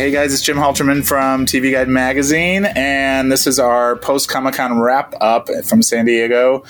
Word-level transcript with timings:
Hey 0.00 0.10
guys, 0.10 0.32
it's 0.32 0.40
Jim 0.40 0.56
Halterman 0.56 1.06
from 1.06 1.44
TV 1.44 1.72
Guide 1.72 1.86
Magazine, 1.86 2.64
and 2.64 3.30
this 3.30 3.46
is 3.46 3.58
our 3.58 3.96
post 3.96 4.30
Comic 4.30 4.54
Con 4.54 4.80
wrap 4.80 5.12
up 5.20 5.50
from 5.66 5.82
San 5.82 6.06
Diego. 6.06 6.64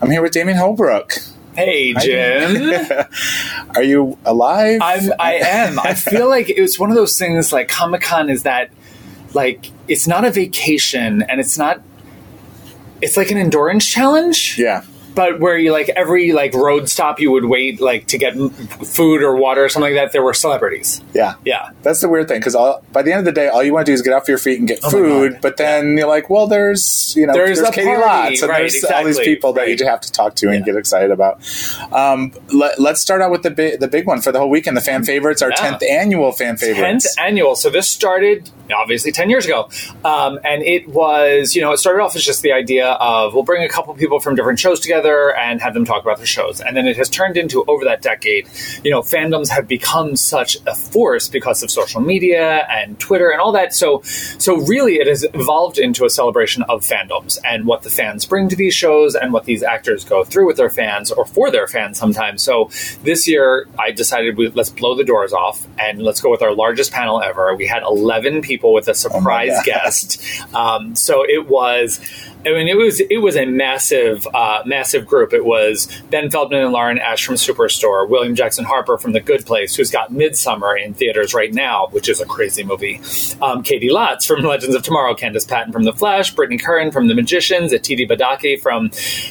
I'm 0.00 0.08
here 0.08 0.22
with 0.22 0.30
Damian 0.30 0.56
Holbrook. 0.56 1.14
Hey, 1.56 1.94
Jim. 1.94 2.86
Are 3.74 3.82
you 3.82 4.16
alive? 4.24 4.78
I'm. 4.80 5.12
I 5.18 5.34
am. 5.34 5.80
I 5.80 5.94
feel 5.94 6.28
like 6.28 6.48
it 6.48 6.60
was 6.62 6.78
one 6.78 6.90
of 6.90 6.96
those 6.96 7.18
things. 7.18 7.52
Like 7.52 7.66
Comic 7.66 8.02
Con 8.02 8.30
is 8.30 8.44
that, 8.44 8.70
like, 9.34 9.68
it's 9.88 10.06
not 10.06 10.24
a 10.24 10.30
vacation, 10.30 11.22
and 11.22 11.40
it's 11.40 11.58
not. 11.58 11.82
It's 13.02 13.16
like 13.16 13.32
an 13.32 13.36
endurance 13.36 13.84
challenge. 13.84 14.60
yeah. 14.60 14.84
But 15.16 15.40
where 15.40 15.58
you 15.58 15.72
like 15.72 15.88
every 15.88 16.32
like 16.32 16.54
road 16.54 16.88
stop 16.88 17.18
you 17.18 17.32
would 17.32 17.46
wait 17.46 17.80
like 17.80 18.06
to 18.08 18.18
get 18.18 18.34
food 18.36 19.22
or 19.22 19.34
water 19.34 19.64
or 19.64 19.68
something 19.68 19.92
like 19.94 20.00
that 20.00 20.12
there 20.12 20.22
were 20.22 20.34
celebrities 20.34 21.02
Yeah. 21.14 21.34
yeah 21.44 21.70
That's 21.82 22.00
the 22.02 22.08
weird 22.08 22.28
thing 22.28 22.38
because 22.38 22.54
by 22.92 23.02
the 23.02 23.10
end 23.10 23.20
of 23.20 23.24
the 23.24 23.32
day, 23.32 23.48
all 23.48 23.62
you 23.64 23.72
want 23.72 23.86
to 23.86 23.90
do 23.90 23.94
is 23.94 24.02
get 24.02 24.12
off 24.12 24.28
your 24.28 24.38
feet 24.38 24.58
and 24.60 24.68
get 24.68 24.78
Oh 24.84 24.90
food. 24.90 25.38
But 25.42 25.56
then 25.56 25.96
you're 25.96 26.06
like, 26.06 26.30
well, 26.30 26.46
there's 26.46 27.14
you 27.16 27.26
know, 27.26 27.32
There's 27.32 27.58
a 27.60 27.64
Caity 27.72 27.96
party, 28.00 28.36
Lotz 28.36 28.42
and 28.42 28.50
right, 28.50 28.58
there's 28.70 28.84
all 28.84 29.04
these 29.04 29.18
people 29.18 29.52
that 29.54 29.62
right. 29.62 29.80
you 29.80 29.86
have 29.86 30.00
to 30.02 30.12
talk 30.12 30.34
to 30.36 30.46
and 30.50 30.60
Yeah. 30.60 30.66
get 30.72 30.76
excited 30.76 31.10
about. 31.10 31.40
Um, 31.92 32.32
let, 32.52 32.78
us 32.78 33.00
start 33.00 33.22
out 33.22 33.30
with 33.30 33.42
the 33.42 33.50
big, 33.50 33.80
the 33.80 33.88
big 33.88 34.06
one 34.06 34.20
for 34.20 34.32
the 34.32 34.38
whole 34.38 34.50
weekend. 34.50 34.76
The 34.76 34.80
fan 34.82 35.04
favorites, 35.04 35.42
our 35.42 35.50
Yeah. 35.50 35.56
tenth 35.56 35.82
annual 35.82 36.32
fan 36.32 36.56
favorites. 36.56 37.16
10th 37.16 37.22
annual 37.26 37.56
so 37.56 37.70
this 37.70 37.88
started 37.88 38.50
obviously 38.76 39.12
10 39.12 39.30
years 39.30 39.46
ago 39.46 39.68
um, 40.04 40.38
and 40.44 40.62
it 40.62 40.88
was 40.88 41.54
you 41.54 41.62
know 41.62 41.72
it 41.72 41.78
started 41.78 42.02
off 42.02 42.16
as 42.16 42.24
just 42.24 42.42
the 42.42 42.52
idea 42.52 42.88
of 42.88 43.32
we'll 43.32 43.44
bring 43.44 43.62
a 43.62 43.68
couple 43.68 43.94
people 43.94 44.18
from 44.18 44.34
different 44.34 44.58
shows 44.58 44.80
together 44.80 45.05
and 45.36 45.60
have 45.60 45.74
them 45.74 45.84
talk 45.84 46.02
about 46.02 46.18
their 46.18 46.26
shows. 46.26 46.60
And 46.60 46.76
then 46.76 46.86
it 46.86 46.96
has 46.96 47.08
turned 47.08 47.36
into 47.36 47.64
over 47.68 47.84
that 47.84 48.02
decade 48.02 48.48
you 48.84 48.90
know 48.90 49.02
fandoms 49.02 49.48
have 49.48 49.66
become 49.68 50.16
such 50.16 50.56
a 50.66 50.74
force 50.74 51.28
because 51.28 51.62
of 51.62 51.70
social 51.70 52.00
media 52.00 52.66
and 52.70 52.98
twitter 52.98 53.30
and 53.30 53.40
all 53.40 53.52
that. 53.52 53.74
So 53.74 54.02
so 54.02 54.56
really 54.56 54.96
it 54.96 55.06
has 55.06 55.24
evolved 55.34 55.78
into 55.78 56.04
a 56.04 56.10
celebration 56.10 56.62
of 56.64 56.82
fandoms 56.82 57.38
and 57.44 57.66
what 57.66 57.82
the 57.82 57.90
fans 57.90 58.26
bring 58.26 58.48
to 58.48 58.56
these 58.56 58.74
shows 58.74 59.14
and 59.14 59.32
what 59.32 59.44
these 59.44 59.62
actors 59.62 60.04
go 60.04 60.24
through 60.24 60.46
with 60.46 60.56
their 60.56 60.70
fans 60.70 61.10
or 61.10 61.24
for 61.24 61.50
their 61.50 61.66
fans 61.66 61.98
sometimes. 61.98 62.42
So 62.42 62.70
this 63.02 63.26
year 63.28 63.68
i 63.78 63.90
decided 63.90 64.36
we, 64.36 64.48
let's 64.48 64.70
blow 64.70 64.94
the 64.94 65.04
doors 65.04 65.32
off 65.32 65.66
and 65.78 66.02
let's 66.02 66.20
go 66.20 66.30
with 66.30 66.42
our 66.42 66.54
largest 66.54 66.92
panel 66.92 67.20
ever. 67.22 67.54
We 67.54 67.66
had 67.66 67.82
11 67.82 68.42
people 68.42 68.72
with 68.72 68.88
a 68.88 68.94
surprise 68.94 69.50
God. 69.50 69.64
guest. 69.64 70.22
Um, 70.54 70.94
so 70.94 71.24
it 71.24 71.48
was 71.48 72.00
I 72.46 72.50
mean, 72.50 72.68
it 72.68 72.76
was 72.76 73.00
it 73.00 73.18
was 73.20 73.36
a 73.36 73.44
massive, 73.44 74.26
uh, 74.32 74.62
massive 74.64 75.04
group. 75.04 75.32
It 75.32 75.44
was 75.44 75.88
Ben 76.10 76.30
Feldman 76.30 76.60
and 76.62 76.72
Lauren 76.72 76.98
Ash 76.98 77.24
from 77.26 77.34
Superstore, 77.34 78.08
William 78.08 78.36
Jackson 78.36 78.64
Harper 78.64 78.98
from 78.98 79.12
The 79.12 79.20
Good 79.20 79.44
Place, 79.44 79.74
who's 79.74 79.90
got 79.90 80.12
Midsummer 80.12 80.76
in 80.76 80.94
theaters 80.94 81.34
right 81.34 81.52
now, 81.52 81.88
which 81.90 82.08
is 82.08 82.20
a 82.20 82.24
crazy 82.26 82.62
movie. 82.62 82.96
Um, 83.42 83.64
Caity 83.64 83.90
Lotz 83.90 84.26
from 84.26 84.44
Legends 84.44 84.76
of 84.76 84.82
Tomorrow, 84.84 85.14
Candice 85.14 85.48
Patton 85.48 85.72
from 85.72 85.82
The 85.82 85.92
Flash, 85.92 86.32
Brittany 86.34 86.56
Curran 86.58 86.92
from 86.92 87.08
The 87.08 87.14
Magicians, 87.14 87.72
Yetide 87.72 88.08
Badaki 88.08 88.60
from 88.60 88.90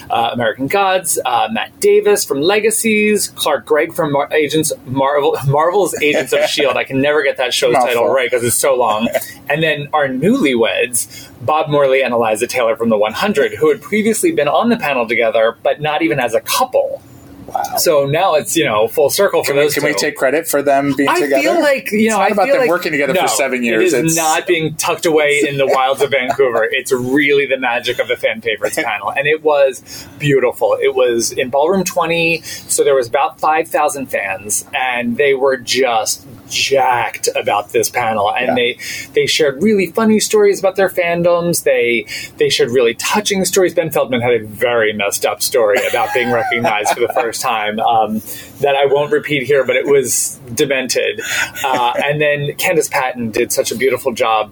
uh, 0.10 0.32
American 0.34 0.68
Gods, 0.68 1.18
uh, 1.26 1.48
Matt 1.52 1.80
Davis 1.80 2.26
from 2.26 2.42
Legacies, 2.42 3.30
Clark 3.30 3.66
Gregg 3.66 3.94
from 3.94 4.12
Mar- 4.12 4.34
Agents 4.34 4.74
Marvel, 4.86 5.38
Marvel's 5.48 5.96
Agents 6.02 6.34
of 6.34 6.44
Shield. 6.50 6.76
I 6.76 6.84
can 6.84 7.02
never 7.02 7.24
get 7.24 7.38
that 7.38 7.54
show's 7.54 7.76
title 7.76 8.10
right 8.10 8.30
because 8.30 8.44
it's 8.44 8.58
so 8.58 8.76
long. 8.76 9.08
and 9.50 9.64
then 9.64 9.88
our 9.94 10.08
newlyweds, 10.10 11.30
Bob 11.46 11.70
Morley 11.70 12.02
and 12.02 12.12
Eliza 12.12 12.48
Taylor 12.48 12.76
from 12.76 12.90
the 12.90 12.98
100, 12.98 13.54
who 13.54 13.70
had 13.70 13.80
previously 13.80 14.32
been 14.32 14.48
on 14.48 14.70
the 14.70 14.78
panel 14.78 15.08
together, 15.08 15.58
but 15.62 15.80
not 15.80 16.02
even 16.02 16.20
as 16.20 16.34
a 16.34 16.42
couple. 16.42 17.04
Wow. 17.48 17.62
So 17.78 18.06
now 18.06 18.36
it's 18.36 18.56
you 18.58 18.66
know 18.66 18.88
full 18.88 19.10
circle 19.10 19.44
for 19.44 19.50
Can, 19.52 19.58
we, 19.58 19.64
those 19.64 19.74
can 19.74 19.84
two. 19.84 19.88
we 19.90 19.94
take 19.94 20.16
credit 20.16 20.48
for 20.48 20.62
them 20.62 20.94
being 20.96 21.10
I 21.10 21.20
together? 21.20 21.42
feel 21.44 21.60
like 21.62 21.92
you 21.92 22.10
know 22.10 22.20
it's 22.20 22.20
not 22.20 22.22
I 22.22 22.28
about 22.30 22.48
them 22.48 22.58
like- 22.62 22.70
working 22.70 22.92
together 22.92 23.14
no, 23.14 23.22
for 23.22 23.28
seven 23.28 23.64
years. 23.64 23.94
It 23.94 24.06
is 24.06 24.12
it's 24.12 24.16
not 24.16 24.48
being 24.48 24.76
tucked 24.76 25.06
away 25.06 25.42
in 25.48 25.58
the 25.58 25.68
wilds 25.68 26.02
of 26.02 26.12
Vancouver. 26.12 26.68
It's 26.72 26.92
really 26.92 27.46
the 27.46 27.58
magic 27.58 28.00
of 28.00 28.08
the 28.08 28.16
fan 28.18 28.42
favorites 28.42 28.76
panel, 28.84 29.12
and 29.12 29.28
it 29.28 29.44
was 29.44 30.08
beautiful. 30.20 30.78
It 30.82 30.96
was 30.96 31.32
in 31.32 31.50
ballroom 31.50 31.84
twenty, 31.84 32.42
so 32.42 32.84
there 32.84 32.96
was 32.96 33.08
about 33.08 33.40
five 33.40 33.68
thousand 33.68 34.08
fans, 34.08 34.66
and 34.74 35.18
they 35.18 35.34
were 35.34 35.58
just 35.58 36.26
jacked 36.50 37.28
about 37.36 37.70
this 37.72 37.90
panel, 37.90 38.32
and 38.34 38.48
Yeah. 38.48 38.56
they 38.56 38.78
they 39.14 39.26
shared 39.28 39.62
really 39.62 39.88
funny 39.88 40.20
stories 40.20 40.60
about 40.60 40.76
their 40.76 40.90
fandoms. 40.90 41.64
They 41.64 42.06
they 42.38 42.50
shared 42.50 42.72
really 42.72 42.96
touching 42.96 43.46
stories. 43.46 43.74
Ben 43.74 43.92
Feldman 43.92 44.22
had 44.22 44.34
a 44.34 44.46
very 44.46 44.94
messed 44.94 45.26
up 45.26 45.42
story 45.44 45.78
about 45.90 46.14
being 46.14 46.32
recognized 46.32 46.94
for 46.94 47.02
the 47.02 47.08
first 47.14 47.35
time. 47.40 47.80
Um, 47.80 48.22
that 48.60 48.76
I 48.76 48.86
won't 48.86 49.12
repeat 49.12 49.44
here, 49.44 49.66
but 49.66 49.76
it 49.76 49.86
was 49.86 50.40
demented. 50.54 51.22
Uh, 51.64 51.94
and 52.04 52.22
then 52.22 52.50
Candice 52.58 52.90
Patton 52.90 53.32
did 53.32 53.52
such 53.52 53.72
a 53.72 53.76
beautiful 53.76 54.14
job, 54.14 54.52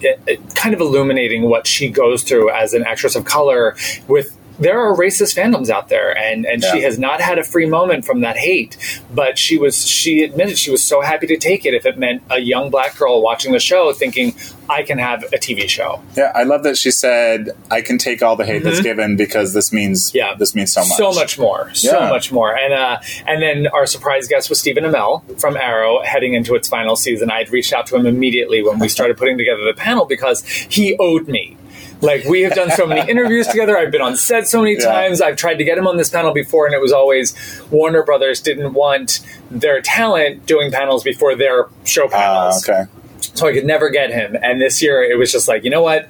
it, 0.00 0.20
it 0.26 0.54
kind 0.54 0.74
of 0.74 0.80
illuminating 0.80 1.42
what 1.42 1.66
she 1.66 1.88
goes 1.88 2.22
through 2.22 2.50
as 2.50 2.74
an 2.74 2.84
actress 2.84 3.16
of 3.16 3.24
color 3.24 3.76
with. 4.08 4.36
There 4.58 4.78
are 4.80 4.94
racist 4.96 5.36
fandoms 5.36 5.68
out 5.68 5.88
there, 5.88 6.16
and, 6.16 6.46
and 6.46 6.62
she 6.62 6.82
has 6.82 6.98
not 6.98 7.20
had 7.20 7.38
a 7.38 7.44
free 7.44 7.66
moment 7.66 8.04
from 8.04 8.20
that 8.20 8.36
hate. 8.36 8.76
But 9.12 9.38
she 9.38 9.58
was 9.58 9.86
she 9.86 10.22
admitted 10.22 10.58
she 10.58 10.70
was 10.70 10.82
so 10.82 11.00
happy 11.00 11.26
to 11.28 11.36
take 11.36 11.64
it 11.66 11.74
if 11.74 11.84
it 11.86 11.98
meant 11.98 12.22
a 12.30 12.38
young 12.38 12.70
black 12.70 12.96
girl 12.96 13.20
watching 13.22 13.52
the 13.52 13.58
show 13.60 13.92
thinking 13.92 14.34
I 14.68 14.82
can 14.82 14.98
have 14.98 15.24
a 15.24 15.36
TV 15.38 15.68
show. 15.68 16.00
Yeah, 16.16 16.32
I 16.34 16.44
love 16.44 16.62
that 16.62 16.76
she 16.76 16.90
said, 16.90 17.50
"I 17.70 17.80
can 17.80 17.98
take 17.98 18.22
all 18.22 18.36
the 18.36 18.44
hate 18.46 18.62
that's 18.62 18.80
given 18.80 19.16
because 19.16 19.52
this 19.54 19.72
means 19.72 20.08
Mm-hmm. 20.10 20.16
Yeah, 20.18 20.34
this 20.34 20.54
means 20.54 20.72
so 20.72 20.80
much." 20.82 20.96
so 20.96 21.12
much 21.12 21.38
more, 21.38 21.70
so 21.74 21.98
Yeah. 22.00 22.08
much 22.08 22.30
more. 22.32 22.56
And 22.56 22.72
uh, 22.72 22.98
and 23.26 23.42
then 23.42 23.66
our 23.68 23.86
surprise 23.86 24.28
guest 24.28 24.48
was 24.50 24.60
Stephen 24.60 24.84
Amell 24.84 25.22
from 25.40 25.56
Arrow, 25.56 26.00
heading 26.02 26.34
into 26.34 26.54
its 26.54 26.68
final 26.68 26.96
season. 26.96 27.30
I 27.30 27.38
had 27.38 27.50
reached 27.50 27.72
out 27.72 27.86
to 27.88 27.96
him 27.96 28.06
immediately 28.06 28.62
when 28.62 28.78
we 28.78 28.88
started 28.96 29.16
putting 29.16 29.36
together 29.38 29.64
the 29.64 29.74
panel 29.74 30.04
because 30.06 30.44
he 30.46 30.96
owed 30.98 31.28
me. 31.28 31.56
Like 32.00 32.24
we 32.24 32.42
have 32.42 32.54
done 32.54 32.70
so 32.70 32.86
many 32.86 33.08
interviews 33.10 33.46
together. 33.46 33.78
I've 33.78 33.90
been 33.90 34.02
on 34.02 34.16
set 34.16 34.46
so 34.48 34.60
many 34.60 34.74
Yeah. 34.74 34.84
times. 34.92 35.20
I've 35.22 35.36
tried 35.36 35.54
to 35.54 35.64
get 35.64 35.78
him 35.78 35.86
on 35.86 35.96
this 35.96 36.10
panel 36.10 36.32
before, 36.32 36.66
and 36.66 36.74
it 36.74 36.80
was 36.80 36.92
always 36.92 37.34
Warner 37.70 38.02
Brothers 38.02 38.40
didn't 38.40 38.74
want 38.74 39.20
their 39.50 39.80
talent 39.80 40.46
doing 40.46 40.70
panels 40.70 41.02
before 41.02 41.34
their 41.34 41.68
show 41.84 42.08
panels 42.08 42.68
ah, 42.68 42.72
okay. 42.82 42.90
so 43.34 43.46
I 43.46 43.52
could 43.52 43.64
never 43.64 43.88
get 43.90 44.10
him. 44.10 44.36
And 44.42 44.60
this 44.60 44.82
year, 44.82 45.02
it 45.02 45.16
was 45.18 45.32
just 45.32 45.48
like, 45.48 45.64
you 45.64 45.70
know 45.70 45.82
what? 45.82 46.08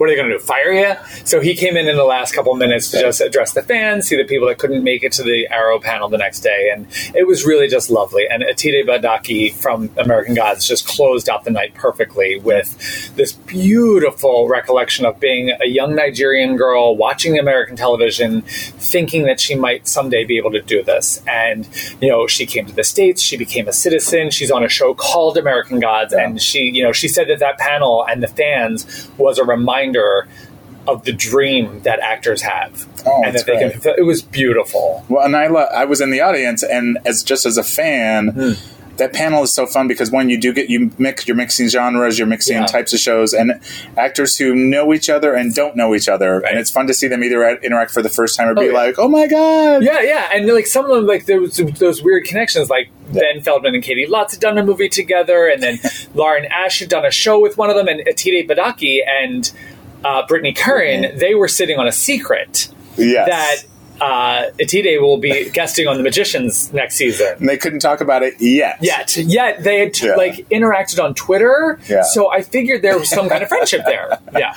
What 0.00 0.08
are 0.08 0.12
they 0.12 0.16
going 0.16 0.30
to 0.30 0.38
do? 0.38 0.42
Fire 0.42 0.72
you? 0.72 0.94
So 1.26 1.40
he 1.40 1.54
came 1.54 1.76
in 1.76 1.86
in 1.86 1.94
the 1.94 2.04
last 2.04 2.32
couple 2.32 2.54
minutes 2.54 2.90
to 2.92 3.00
just 3.00 3.20
address 3.20 3.52
the 3.52 3.60
fans, 3.60 4.06
see 4.06 4.16
the 4.16 4.24
people 4.24 4.48
that 4.48 4.56
couldn't 4.56 4.82
make 4.82 5.02
it 5.02 5.12
to 5.12 5.22
the 5.22 5.46
Arrow 5.50 5.78
panel 5.78 6.08
the 6.08 6.16
next 6.16 6.40
day, 6.40 6.70
and 6.72 6.86
it 7.14 7.26
was 7.26 7.44
really 7.44 7.68
just 7.68 7.90
lovely. 7.90 8.26
And 8.26 8.42
Yetide 8.42 8.86
Badaki 8.86 9.52
from 9.52 9.90
American 9.98 10.34
Gods 10.34 10.66
just 10.66 10.88
closed 10.88 11.28
out 11.28 11.44
the 11.44 11.50
night 11.50 11.74
perfectly 11.74 12.38
with 12.38 13.14
this 13.14 13.32
beautiful 13.32 14.48
recollection 14.48 15.04
of 15.04 15.20
being 15.20 15.50
a 15.50 15.66
young 15.66 15.94
Nigerian 15.94 16.56
girl 16.56 16.96
watching 16.96 17.38
American 17.38 17.76
television, 17.76 18.40
thinking 18.40 19.24
that 19.24 19.38
she 19.38 19.54
might 19.54 19.86
someday 19.86 20.24
be 20.24 20.38
able 20.38 20.52
to 20.52 20.62
do 20.62 20.82
this. 20.82 21.22
And 21.28 21.68
you 22.00 22.08
know, 22.08 22.26
she 22.26 22.46
came 22.46 22.64
to 22.64 22.72
the 22.74 22.84
states, 22.84 23.20
she 23.20 23.36
became 23.36 23.68
a 23.68 23.72
citizen. 23.74 24.30
She's 24.30 24.50
on 24.50 24.64
a 24.64 24.68
show 24.70 24.94
called 24.94 25.36
American 25.36 25.78
Gods, 25.78 26.14
and 26.14 26.40
she, 26.40 26.70
you 26.72 26.82
know, 26.82 26.92
she 26.92 27.06
said 27.06 27.28
that 27.28 27.40
that 27.40 27.58
panel 27.58 28.06
and 28.08 28.22
the 28.22 28.28
fans 28.28 29.10
was 29.18 29.36
a 29.36 29.44
reminder 29.44 29.89
of 30.88 31.04
the 31.04 31.12
dream 31.12 31.80
that 31.82 32.00
actors 32.00 32.42
have, 32.42 32.86
Oh, 33.06 33.22
and 33.24 33.34
that 33.34 33.46
they 33.46 33.52
great. 33.52 33.60
can. 33.60 33.70
fulfill- 33.72 33.94
It 33.98 34.02
was 34.02 34.22
beautiful. 34.22 35.04
Well, 35.08 35.24
and 35.24 35.36
I, 35.36 35.46
lo- 35.46 35.68
I 35.74 35.84
was 35.84 36.00
in 36.00 36.10
the 36.10 36.20
audience, 36.20 36.62
and 36.62 36.98
as 37.04 37.22
just 37.22 37.44
as 37.46 37.56
a 37.58 37.62
fan, 37.62 38.28
Hmm. 38.28 38.52
that 38.96 39.12
panel 39.12 39.42
is 39.42 39.52
so 39.52 39.66
fun 39.66 39.88
because 39.88 40.10
one, 40.10 40.28
you 40.30 40.38
do 40.38 40.52
get 40.52 40.68
you 40.68 40.90
mix, 40.98 41.26
you're 41.28 41.36
mixing 41.36 41.68
genres, 41.68 42.18
you're 42.18 42.26
mixing 42.26 42.56
Yeah. 42.56 42.66
types 42.66 42.92
of 42.92 42.98
shows, 42.98 43.32
and 43.34 43.60
actors 43.96 44.36
who 44.36 44.54
know 44.54 44.92
each 44.92 45.08
other 45.08 45.34
and 45.34 45.54
don't 45.54 45.76
know 45.76 45.94
each 45.94 46.08
other, 46.08 46.40
Right. 46.40 46.50
and 46.50 46.58
it's 46.60 46.70
fun 46.70 46.86
to 46.86 46.94
see 46.94 47.08
them 47.08 47.22
either 47.24 47.46
interact 47.62 47.92
for 47.92 48.02
the 48.02 48.08
first 48.10 48.36
time 48.36 48.48
or 48.48 48.54
be 48.54 48.66
yeah. 48.66 48.72
like, 48.72 48.98
"Oh 48.98 49.08
my 49.08 49.26
god!" 49.26 49.82
Yeah, 49.84 50.00
yeah, 50.02 50.28
and 50.34 50.46
like 50.48 50.66
some 50.66 50.84
of 50.86 50.90
them, 50.96 51.06
like 51.06 51.26
there 51.26 51.40
was 51.40 51.56
those 51.78 52.02
weird 52.02 52.24
connections. 52.24 52.68
Like 52.68 52.88
Ben 53.12 53.40
Feldman 53.42 53.74
and 53.74 53.82
Caity 53.84 54.06
Lotz 54.08 54.32
had 54.32 54.40
done 54.40 54.56
a 54.58 54.64
movie 54.64 54.88
together, 54.88 55.46
and 55.46 55.62
then 55.62 55.78
Lauren 56.14 56.46
Ash 56.46 56.80
had 56.80 56.88
done 56.88 57.04
a 57.06 57.10
show 57.10 57.38
with 57.38 57.56
one 57.58 57.70
of 57.70 57.76
them, 57.76 57.86
and 57.88 58.00
Yetide 58.06 58.48
Badaki 58.48 58.98
and 59.06 59.50
uh, 60.04 60.26
Brittany 60.26 60.52
Curran, 60.52 61.18
they 61.18 61.34
were 61.34 61.48
sitting 61.48 61.78
on 61.78 61.86
a 61.86 61.92
secret 61.92 62.68
Yes. 62.96 63.28
that 63.28 64.04
uh, 64.04 64.50
Yetide 64.58 65.00
will 65.00 65.18
be 65.18 65.50
guesting 65.52 65.86
on 65.86 65.96
The 65.98 66.02
Magicians 66.02 66.72
next 66.72 66.96
season. 66.96 67.34
and 67.38 67.48
they 67.48 67.56
couldn't 67.58 67.80
talk 67.80 68.00
about 68.00 68.22
it 68.22 68.34
yet. 68.40 68.78
Yet, 68.80 69.16
yet 69.18 69.62
they 69.62 69.80
had 69.80 70.00
Yeah. 70.00 70.14
like 70.16 70.48
interacted 70.48 71.02
on 71.02 71.14
Twitter, 71.14 71.78
Yeah. 71.88 72.02
so 72.02 72.30
I 72.30 72.40
figured 72.42 72.80
there 72.82 72.98
was 72.98 73.10
some 73.10 73.28
kind 73.28 73.42
of 73.42 73.48
friendship 73.48 73.82
there. 73.84 74.18
Yeah, 74.38 74.54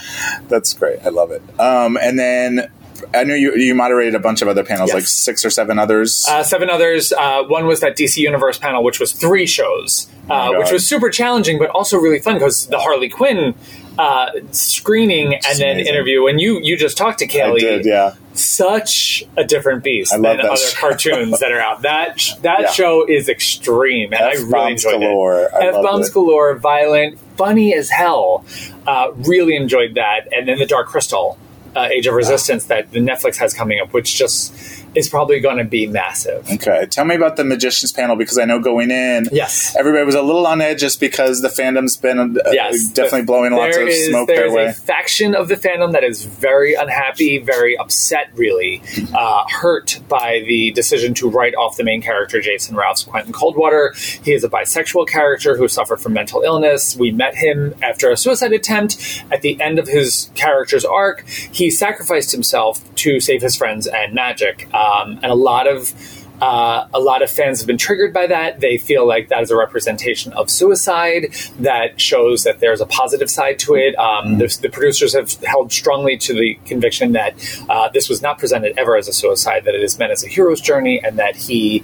That's 0.48 0.74
great. 0.74 1.00
I 1.06 1.10
love 1.10 1.32
it. 1.32 1.42
Um, 1.60 1.98
and 2.02 2.18
then 2.18 2.70
I 3.14 3.26
know 3.26 3.34
you 3.36 3.54
you 3.56 3.76
moderated 3.76 4.16
a 4.16 4.20
bunch 4.20 4.42
of 4.42 4.48
other 4.48 4.64
panels, 4.64 4.90
Yes. 4.92 4.96
like 4.96 5.08
six 5.08 5.44
or 5.44 5.50
seven 5.50 5.78
others. 5.78 6.26
uh, 6.30 6.42
seven 6.42 6.70
others. 6.70 7.12
Uh, 7.12 7.44
one 7.44 7.68
was 7.68 7.82
that 7.82 7.98
DC 7.98 8.18
Universe 8.22 8.58
panel, 8.58 8.82
which 8.82 9.00
was 9.02 9.12
three 9.12 9.46
shows, 9.46 10.08
Oh 10.30 10.34
uh, 10.34 10.52
my 10.54 10.60
which 10.60 10.72
was 10.72 10.88
super 10.88 11.10
challenging, 11.10 11.60
but 11.60 11.70
also 11.72 11.98
really 11.98 12.20
fun 12.20 12.36
because 12.36 12.68
the 12.68 12.80
Harley 12.80 13.10
Quinn 13.10 13.56
uh, 13.98 14.32
screening 14.52 15.36
and 15.36 15.60
then 15.60 15.80
interview. 15.80 16.28
And 16.28 16.40
you 16.42 16.60
you 16.62 16.78
just 16.78 16.98
talked 16.98 17.20
to 17.20 17.26
I 17.26 17.28
Kelly. 17.28 17.60
did, 17.60 17.86
yeah. 17.86 18.16
such 18.34 19.24
a 19.38 19.44
different 19.44 19.84
beast 19.84 20.14
I 20.14 20.18
than 20.18 20.24
love 20.24 20.38
that 20.38 20.46
other 20.46 20.58
show. 20.58 20.80
cartoons 20.80 21.40
that 21.40 21.52
are 21.52 21.60
out. 21.60 21.82
That 21.84 22.20
that 22.42 22.62
Yeah. 22.62 22.72
show 22.72 23.06
is 23.08 23.30
extreme, 23.30 24.14
and 24.14 24.24
I 24.24 24.34
really 24.34 24.72
enjoyed 24.72 25.00
galore. 25.00 25.44
It. 25.44 25.50
F 25.54 25.74
bombs 25.76 26.10
galore, 26.10 26.56
violent, 26.56 27.20
funny 27.38 27.74
as 27.76 27.90
hell. 27.90 28.46
Uh, 28.88 29.12
really 29.16 29.56
enjoyed 29.56 29.96
that, 29.96 30.28
and 30.36 30.48
then 30.48 30.58
the 30.60 30.66
Dark 30.66 30.88
Crystal, 30.88 31.38
uh, 31.76 31.88
Age 31.92 32.08
of 32.08 32.16
Resistance, 32.16 32.66
that 32.66 32.92
the 32.92 33.00
Netflix 33.00 33.38
has 33.38 33.54
coming 33.54 33.80
up, 33.80 33.94
which 33.94 34.16
just 34.16 34.54
is 34.96 35.10
probably 35.10 35.40
going 35.40 35.58
to 35.58 35.64
be 35.64 35.88
massive. 35.88 36.48
Okay, 36.52 36.86
tell 36.90 37.06
me 37.06 37.16
about 37.16 37.36
the 37.36 37.44
magicians 37.44 37.92
panel 37.92 38.16
because 38.16 38.38
I 38.38 38.46
know 38.46 38.60
going 38.60 38.92
in, 38.92 39.28
Yes. 39.32 39.76
everybody 39.78 40.06
was 40.06 40.16
a 40.16 40.22
little 40.22 40.46
on 40.46 40.62
edge 40.62 40.80
just 40.80 41.00
because 41.00 41.42
the 41.42 41.48
fandom's 41.48 41.98
been 41.98 42.20
uh, 42.20 42.52
Yes, 42.52 42.90
definitely 42.90 43.24
blowing 43.24 43.54
lots 43.54 43.76
of 43.78 43.88
is- 43.88 44.08
smoke 44.10 44.28
there 44.28 44.36
their 44.38 44.48
is 44.48 44.54
way. 44.54 44.66
a 44.68 44.74
faction 44.74 45.34
of 45.36 45.48
the 45.48 45.56
fandom 45.56 45.94
that 45.94 46.04
is 46.04 46.24
very 46.24 46.74
unhappy, 46.76 47.38
very 47.40 47.78
upset, 47.78 48.30
really 48.36 48.82
uh, 49.14 49.44
hurt 49.50 50.00
by 50.08 50.44
the 50.48 50.72
decision 50.72 51.14
to 51.16 51.30
write 51.30 51.56
off 51.56 51.78
the 51.78 51.84
main 51.84 52.02
character, 52.02 52.42
Jason 52.42 52.76
Ralph's 52.76 53.04
Quentin 53.04 53.34
Coldwater. 53.34 53.94
He 54.24 54.34
is 54.34 54.44
a 54.44 54.50
bisexual 54.50 55.08
character 55.08 55.58
who 55.58 55.68
suffered 55.68 56.02
from 56.02 56.14
mental 56.14 56.42
illness. 56.42 56.96
We 56.96 57.12
met 57.12 57.36
him 57.36 57.74
after 57.82 58.10
a 58.12 58.18
suicide 58.18 58.54
attempt. 58.54 59.24
At 59.32 59.42
the 59.42 59.60
end 59.62 59.80
of 59.80 59.88
his 59.88 60.30
character's 60.36 60.86
arc, 60.86 61.28
he 61.28 61.72
sacrificed 61.72 62.32
himself 62.32 62.82
to 62.96 63.20
save 63.20 63.42
his 63.42 63.56
friends 63.56 63.88
and 63.88 64.14
magic, 64.14 64.68
um, 64.84 65.20
and 65.22 65.32
a 65.32 65.36
lot 65.36 65.68
of 65.68 65.94
uh, 66.42 66.88
a 66.94 67.00
lot 67.00 67.22
of 67.22 67.32
fans 67.32 67.60
have 67.60 67.68
been 67.68 67.78
triggered 67.78 68.14
by 68.14 68.28
that. 68.28 68.60
They 68.60 68.78
feel 68.78 69.08
like 69.08 69.30
that 69.30 69.44
is 69.44 69.52
a 69.52 69.56
representation 69.56 70.34
of 70.34 70.50
suicide 70.50 71.34
that 71.60 72.02
shows 72.02 72.44
that 72.44 72.60
there's 72.60 72.82
a 72.82 72.86
positive 72.86 73.30
side 73.30 73.60
to 73.60 73.76
it. 73.76 73.98
Um, 73.98 74.40
the, 74.40 74.58
the 74.62 74.70
producers 74.70 75.14
have 75.14 75.32
held 75.44 75.72
strongly 75.72 76.18
to 76.18 76.34
the 76.34 76.56
conviction 76.66 77.14
that 77.14 77.34
uh, 77.70 77.88
this 77.90 78.10
was 78.10 78.22
not 78.22 78.40
presented 78.40 78.78
ever 78.78 78.98
as 78.98 79.08
a 79.08 79.14
suicide, 79.14 79.64
that 79.64 79.74
it 79.74 79.84
is 79.84 79.98
meant 79.98 80.12
as 80.12 80.24
a 80.26 80.28
hero's 80.28 80.60
journey, 80.60 81.02
and 81.02 81.18
that 81.18 81.38
he 81.38 81.82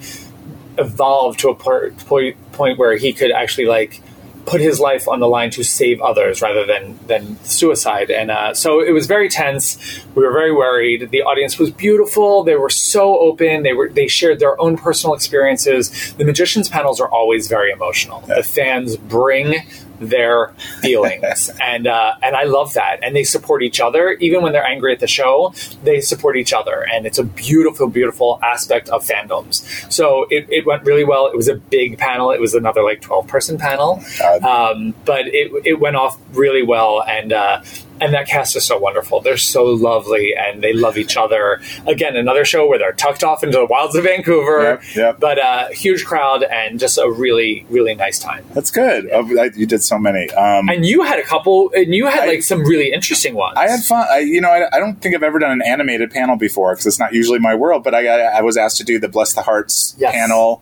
evolved 0.77 1.39
to 1.39 1.49
a 1.49 1.55
por- 1.55 1.91
point, 1.91 2.35
point 2.51 2.77
where 2.77 2.97
he 2.97 3.13
could 3.13 3.31
actually 3.31 3.67
like 3.67 4.01
put 4.49 4.61
his 4.61 4.79
life 4.79 5.07
on 5.07 5.19
the 5.19 5.27
line 5.27 5.51
to 5.51 5.63
save 5.63 6.01
others 6.01 6.41
rather 6.41 6.65
than 6.65 6.99
than 7.05 7.41
suicide. 7.43 8.09
And 8.09 8.31
uh, 8.31 8.53
so 8.55 8.81
it 8.81 8.91
was 8.91 9.05
very 9.05 9.29
tense. 9.29 9.77
We 10.15 10.23
were 10.23 10.33
very 10.33 10.51
worried. 10.51 11.11
The 11.11 11.21
audience 11.21 11.59
was 11.59 11.69
beautiful. 11.69 12.43
They 12.43 12.55
were 12.55 12.71
so 12.71 13.19
open. 13.19 13.61
They 13.61 13.73
were 13.73 13.89
they 13.89 14.07
shared 14.07 14.39
their 14.39 14.59
own 14.59 14.75
personal 14.77 15.13
experiences. 15.13 16.13
The 16.13 16.25
magicians 16.25 16.67
panels 16.67 16.99
are 16.99 17.09
always 17.09 17.47
very 17.47 17.71
emotional. 17.71 18.21
The 18.21 18.43
fans 18.43 18.97
bring 18.97 19.55
their 19.99 20.53
feelings. 20.81 21.49
And 21.61 21.87
uh, 21.87 22.13
and 22.23 22.35
I 22.35 22.43
love 22.43 22.73
that. 22.73 22.99
And 23.03 23.15
they 23.15 23.23
support 23.23 23.61
each 23.63 23.79
other. 23.79 24.11
Even 24.13 24.41
when 24.41 24.53
they're 24.53 24.65
angry 24.65 24.93
at 24.93 24.99
the 24.99 25.07
show 25.07 25.53
they 25.83 26.01
support 26.01 26.37
each 26.37 26.53
other. 26.53 26.85
And 26.91 27.05
it's 27.05 27.17
a 27.17 27.23
beautiful 27.23 27.87
beautiful 27.87 28.39
aspect 28.43 28.89
of 28.89 29.05
fandoms. 29.05 29.63
So 29.91 30.25
it, 30.29 30.47
it 30.49 30.65
went 30.65 30.83
really 30.83 31.03
well. 31.03 31.27
It 31.27 31.35
was 31.35 31.47
a 31.47 31.55
big 31.55 31.97
panel. 31.97 32.31
It 32.31 32.39
was 32.39 32.53
another 32.53 32.83
like 32.83 33.01
12 33.01 33.27
person 33.27 33.57
panel. 33.57 34.01
Um, 34.43 34.93
but 35.05 35.27
it, 35.27 35.51
it 35.65 35.79
went 35.79 35.95
off 35.95 36.17
really 36.31 36.63
well. 36.63 37.03
And 37.03 37.33
uh, 37.33 37.61
and 38.01 38.13
that 38.13 38.27
cast 38.27 38.55
is 38.55 38.63
so 38.65 38.77
wonderful 38.77 39.19
they're 39.21 39.37
so 39.37 39.65
lovely 39.65 40.33
and 40.35 40.61
they 40.63 40.73
love 40.73 40.97
each 40.97 41.17
other 41.17 41.61
again 41.87 42.15
another 42.15 42.45
show 42.45 42.67
where 42.67 42.77
they're 42.79 42.93
tucked 42.93 43.23
off 43.23 43.43
into 43.43 43.57
the 43.57 43.65
wilds 43.65 43.95
of 43.95 44.03
Vancouver 44.03 44.61
Yep, 44.61 44.83
yep. 44.95 45.19
but 45.19 45.39
uh, 45.39 45.67
huge 45.69 46.05
crowd 46.05 46.43
and 46.43 46.79
just 46.79 46.97
a 46.97 47.09
really 47.09 47.65
really 47.69 47.95
nice 47.95 48.19
time 48.19 48.45
That's 48.53 48.71
good. 48.71 49.09
Oh, 49.11 49.39
I- 49.39 49.51
you 49.55 49.65
did 49.65 49.83
so 49.83 49.97
many. 49.97 50.29
Um, 50.31 50.69
and 50.69 50.85
you 50.85 51.03
had 51.03 51.19
a 51.19 51.23
couple, 51.23 51.71
and 51.75 51.93
you 51.93 52.05
had 52.07 52.23
I- 52.23 52.27
like 52.27 52.43
some 52.43 52.61
really 52.63 52.91
interesting 52.91 53.35
ones. 53.35 53.55
I 53.57 53.67
had 53.69 53.81
fun. 53.81 54.07
I, 54.09 54.19
you 54.19 54.39
know, 54.41 54.49
I, 54.49 54.67
I 54.75 54.79
don't 54.79 55.01
think 55.01 55.15
I've 55.15 55.23
ever 55.23 55.39
done 55.39 55.51
an 55.51 55.61
animated 55.65 56.11
panel 56.11 56.35
before 56.37 56.73
because 56.73 56.85
it's 56.85 56.99
not 56.99 57.13
usually 57.13 57.39
my 57.39 57.55
world. 57.55 57.83
But 57.83 57.93
I 57.95 58.03
got, 58.03 58.19
I 58.19 58.41
was 58.41 58.57
asked 58.57 58.77
to 58.77 58.83
do 58.83 58.99
the 58.99 59.09
Bless 59.09 59.33
the 59.33 59.41
Hearts 59.41 59.95
Yes. 59.97 60.13
panel, 60.13 60.61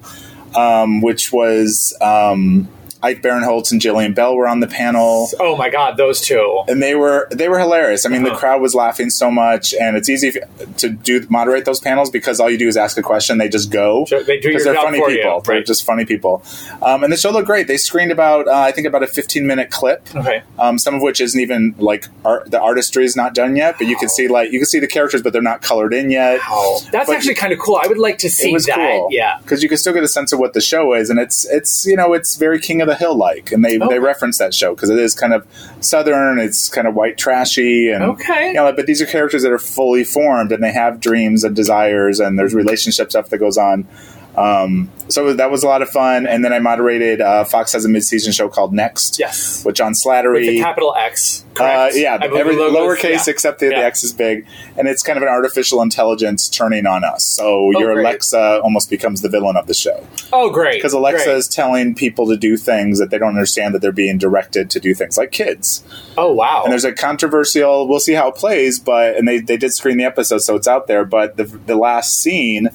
um, 0.56 1.02
which 1.02 1.32
was 1.32 1.96
um, 2.02 2.68
Ike 3.08 3.22
Barinholtz 3.22 3.72
and 3.72 3.80
Jillian 3.82 4.14
Bell 4.14 4.36
were 4.36 4.48
on 4.48 4.60
the 4.60 4.68
panel. 4.68 5.30
Oh 5.40 5.56
my 5.56 5.70
god, 5.70 5.96
those 5.98 6.20
two. 6.22 6.64
and 6.68 6.82
they 6.84 6.94
were 6.96 7.28
they 7.32 7.48
were 7.48 7.60
hilarious. 7.60 8.06
I 8.06 8.10
mean, 8.10 8.24
the 8.24 8.32
Uh-huh. 8.32 8.40
crowd 8.40 8.62
was 8.62 8.76
laughing 8.76 9.10
so 9.10 9.32
much, 9.32 9.74
and 9.74 9.96
it's 9.96 10.10
easy 10.10 10.34
to 10.78 10.90
do 10.90 11.26
moderate 11.30 11.64
those 11.66 11.80
panels 11.80 12.10
because 12.10 12.40
all 12.42 12.50
you 12.50 12.58
do 12.58 12.68
is 12.68 12.76
ask 12.76 12.98
a 12.98 13.02
question, 13.02 13.38
they 13.38 13.48
just 13.50 13.72
go. 13.72 14.06
So 14.06 14.22
they 14.24 14.40
do 14.40 14.50
your 14.50 14.54
because 14.54 14.64
they're 14.66 14.74
job 14.74 14.84
funny 14.86 15.00
for 15.00 15.10
you, 15.10 15.18
people. 15.18 15.42
They're 15.42 15.64
just 15.64 15.86
funny 15.86 16.06
people, 16.06 16.44
um, 16.82 17.04
and 17.04 17.14
the 17.14 17.18
show 17.18 17.32
looked 17.32 17.48
great. 17.48 17.68
They 17.68 17.78
screened 17.78 18.12
about 18.12 18.48
uh, 18.48 18.52
I 18.54 18.72
think 18.72 18.88
about 18.88 19.04
a 19.04 19.08
15 19.08 19.48
minute 19.48 19.72
clip, 19.72 20.08
Okay. 20.16 20.42
um, 20.60 20.78
some 20.78 20.96
of 20.96 21.02
which 21.02 21.22
isn't 21.22 21.40
even 21.40 21.76
like 21.78 22.06
art, 22.26 22.52
the 22.52 22.60
artistry 22.60 23.06
is 23.06 23.16
not 23.16 23.34
done 23.34 23.56
yet, 23.56 23.76
but 23.78 23.88
you 23.88 23.96
can 23.96 24.10
see 24.10 24.28
like 24.28 24.52
you 24.52 24.60
can 24.60 24.66
see 24.68 24.80
the 24.80 24.88
characters, 24.88 25.22
but 25.22 25.32
they're 25.34 25.42
not 25.42 25.62
colored 25.62 25.94
in 25.94 26.10
yet. 26.12 26.40
Oh, 26.50 26.82
that's 26.92 27.08
But- 27.08 27.16
actually 27.16 27.36
kind 27.36 27.54
of 27.54 27.60
cool. 27.60 27.80
I 27.82 27.88
would 27.88 27.98
like 28.00 28.18
to 28.20 28.30
see 28.30 28.50
It 28.50 28.54
was 28.54 28.66
that. 28.66 28.76
cool, 28.76 29.08
Yeah. 29.12 29.38
because 29.44 29.64
you 29.64 29.70
can 29.70 29.78
still 29.78 29.94
get 29.94 30.04
a 30.04 30.08
sense 30.08 30.34
of 30.34 30.40
what 30.40 30.54
the 30.54 30.62
show 30.62 30.94
is, 30.94 31.10
and 31.10 31.20
it's 31.20 31.46
it's 31.46 31.86
you 31.86 31.96
know 31.96 32.14
it's 32.14 32.36
very 32.36 32.60
King 32.60 32.82
of 32.82 32.88
the 32.88 32.96
Hill 32.98 33.16
like, 33.16 33.52
and 33.52 33.64
they 33.64 33.78
Okay. 33.78 33.88
they 33.88 34.00
reference 34.00 34.38
that 34.40 34.54
show 34.54 34.74
because 34.76 34.90
it 34.90 34.98
is 35.00 35.14
kind 35.16 35.34
of 35.34 35.46
southern, 35.82 36.40
it's 36.40 36.70
kind 36.70 36.88
of 36.88 36.96
white 36.96 37.18
trashy, 37.18 37.90
and 37.90 38.04
Okay. 38.04 38.48
you 38.50 38.54
know, 38.54 38.72
but 38.74 38.86
these 38.88 39.02
are 39.02 39.06
characters 39.06 39.44
that 39.44 39.52
are 39.52 39.60
fully 39.60 40.04
formed 40.04 40.52
and 40.52 40.64
they 40.64 40.72
have 40.72 41.00
dreams 41.00 41.44
and 41.44 41.56
desires, 41.56 42.20
and 42.20 42.38
there's 42.38 42.54
relationship 42.54 43.10
stuff 43.10 43.30
that 43.30 43.38
goes 43.38 43.58
on. 43.58 43.88
Um, 44.38 44.92
so 45.10 45.34
that 45.34 45.50
was 45.50 45.64
a 45.64 45.68
lot 45.68 45.82
of 45.82 45.90
fun, 45.90 46.28
and 46.28 46.46
then 46.46 46.54
I 46.54 46.60
moderated. 46.60 47.22
Uh, 47.22 47.44
Fox 47.44 47.74
has 47.74 47.86
a 47.86 47.90
mid-season 47.90 48.32
show 48.34 48.50
called 48.50 48.72
Next, 48.74 49.18
Yes. 49.18 49.66
with 49.66 49.76
John 49.76 49.92
With 49.92 50.04
Slattery. 50.04 50.48
the 50.48 50.60
capital 50.60 50.94
X. 50.96 51.44
Uh, 51.60 51.90
yeah, 51.94 52.20
every 52.22 52.56
the 52.56 52.62
logo 52.62 52.92
is- 52.92 53.00
lowercase 53.00 53.26
yeah. 53.26 53.32
except 53.32 53.60
the, 53.60 53.70
the 53.70 53.78
X 53.78 54.04
is 54.04 54.14
big, 54.14 54.46
and 54.78 54.88
it's 54.88 55.02
kind 55.02 55.18
of 55.18 55.24
an 55.24 55.30
artificial 55.30 55.82
intelligence 55.82 56.50
turning 56.50 56.86
on 56.86 57.04
us. 57.04 57.26
So 57.26 57.46
Oh, 57.48 57.72
your 57.80 57.94
great. 57.96 58.04
Alexa 58.06 58.60
almost 58.64 58.92
becomes 58.92 59.22
the 59.24 59.30
villain 59.30 59.56
of 59.58 59.66
the 59.66 59.74
show 59.74 60.06
Oh, 60.32 60.52
great. 60.52 60.76
because 60.76 60.94
Alexa 60.94 61.26
Great. 61.26 61.38
is 61.38 61.48
telling 61.48 61.96
people 61.96 62.28
to 62.28 62.38
do 62.38 62.58
things 62.58 63.00
that 63.00 63.10
they 63.10 63.18
don't 63.18 63.30
understand 63.30 63.74
that 63.74 63.82
they're 63.82 63.92
being 63.92 64.20
directed 64.20 64.70
to 64.70 64.80
do 64.80 64.94
things 64.94 65.18
like 65.18 65.32
kids. 65.32 65.84
Oh, 66.16 66.32
wow. 66.32 66.62
And 66.64 66.72
there's 66.72 66.86
a 66.86 66.94
controversial. 66.94 67.88
We'll 67.88 68.00
see 68.00 68.14
how 68.14 68.28
it 68.30 68.36
plays, 68.36 68.78
but 68.80 69.16
and 69.16 69.28
they 69.28 69.40
they 69.40 69.58
did 69.58 69.74
screen 69.74 69.98
the 69.98 70.04
episode, 70.04 70.40
so 70.40 70.56
it's 70.56 70.68
out 70.68 70.86
there. 70.86 71.06
But 71.06 71.38
the 71.38 71.46
the 71.46 71.76
last 71.76 72.22
scene 72.22 72.70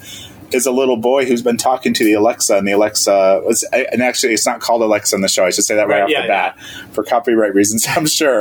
is 0.55 0.67
a 0.67 0.73
little 0.73 0.97
boy 0.97 1.25
who's 1.25 1.43
been 1.43 1.57
talking 1.57 1.95
to 1.95 2.05
the 2.05 2.13
Alexa, 2.15 2.57
and 2.57 2.67
the 2.67 2.73
Alexa 2.73 3.43
was, 3.45 3.63
and 3.73 4.03
actually 4.03 4.33
it's 4.35 4.47
not 4.47 4.61
called 4.61 4.83
Alexa 4.83 5.15
in 5.15 5.23
the 5.23 5.29
show. 5.29 5.45
I 5.45 5.51
should 5.51 5.65
say 5.65 5.75
that 5.77 5.89
right, 5.89 6.01
Right, 6.01 6.03
off 6.05 6.11
yeah, 6.11 6.23
the 6.23 6.29
bat 6.29 6.61
for 6.93 7.05
copyright 7.05 7.55
reasons, 7.55 7.87
I'm 7.97 8.07
sure. 8.07 8.41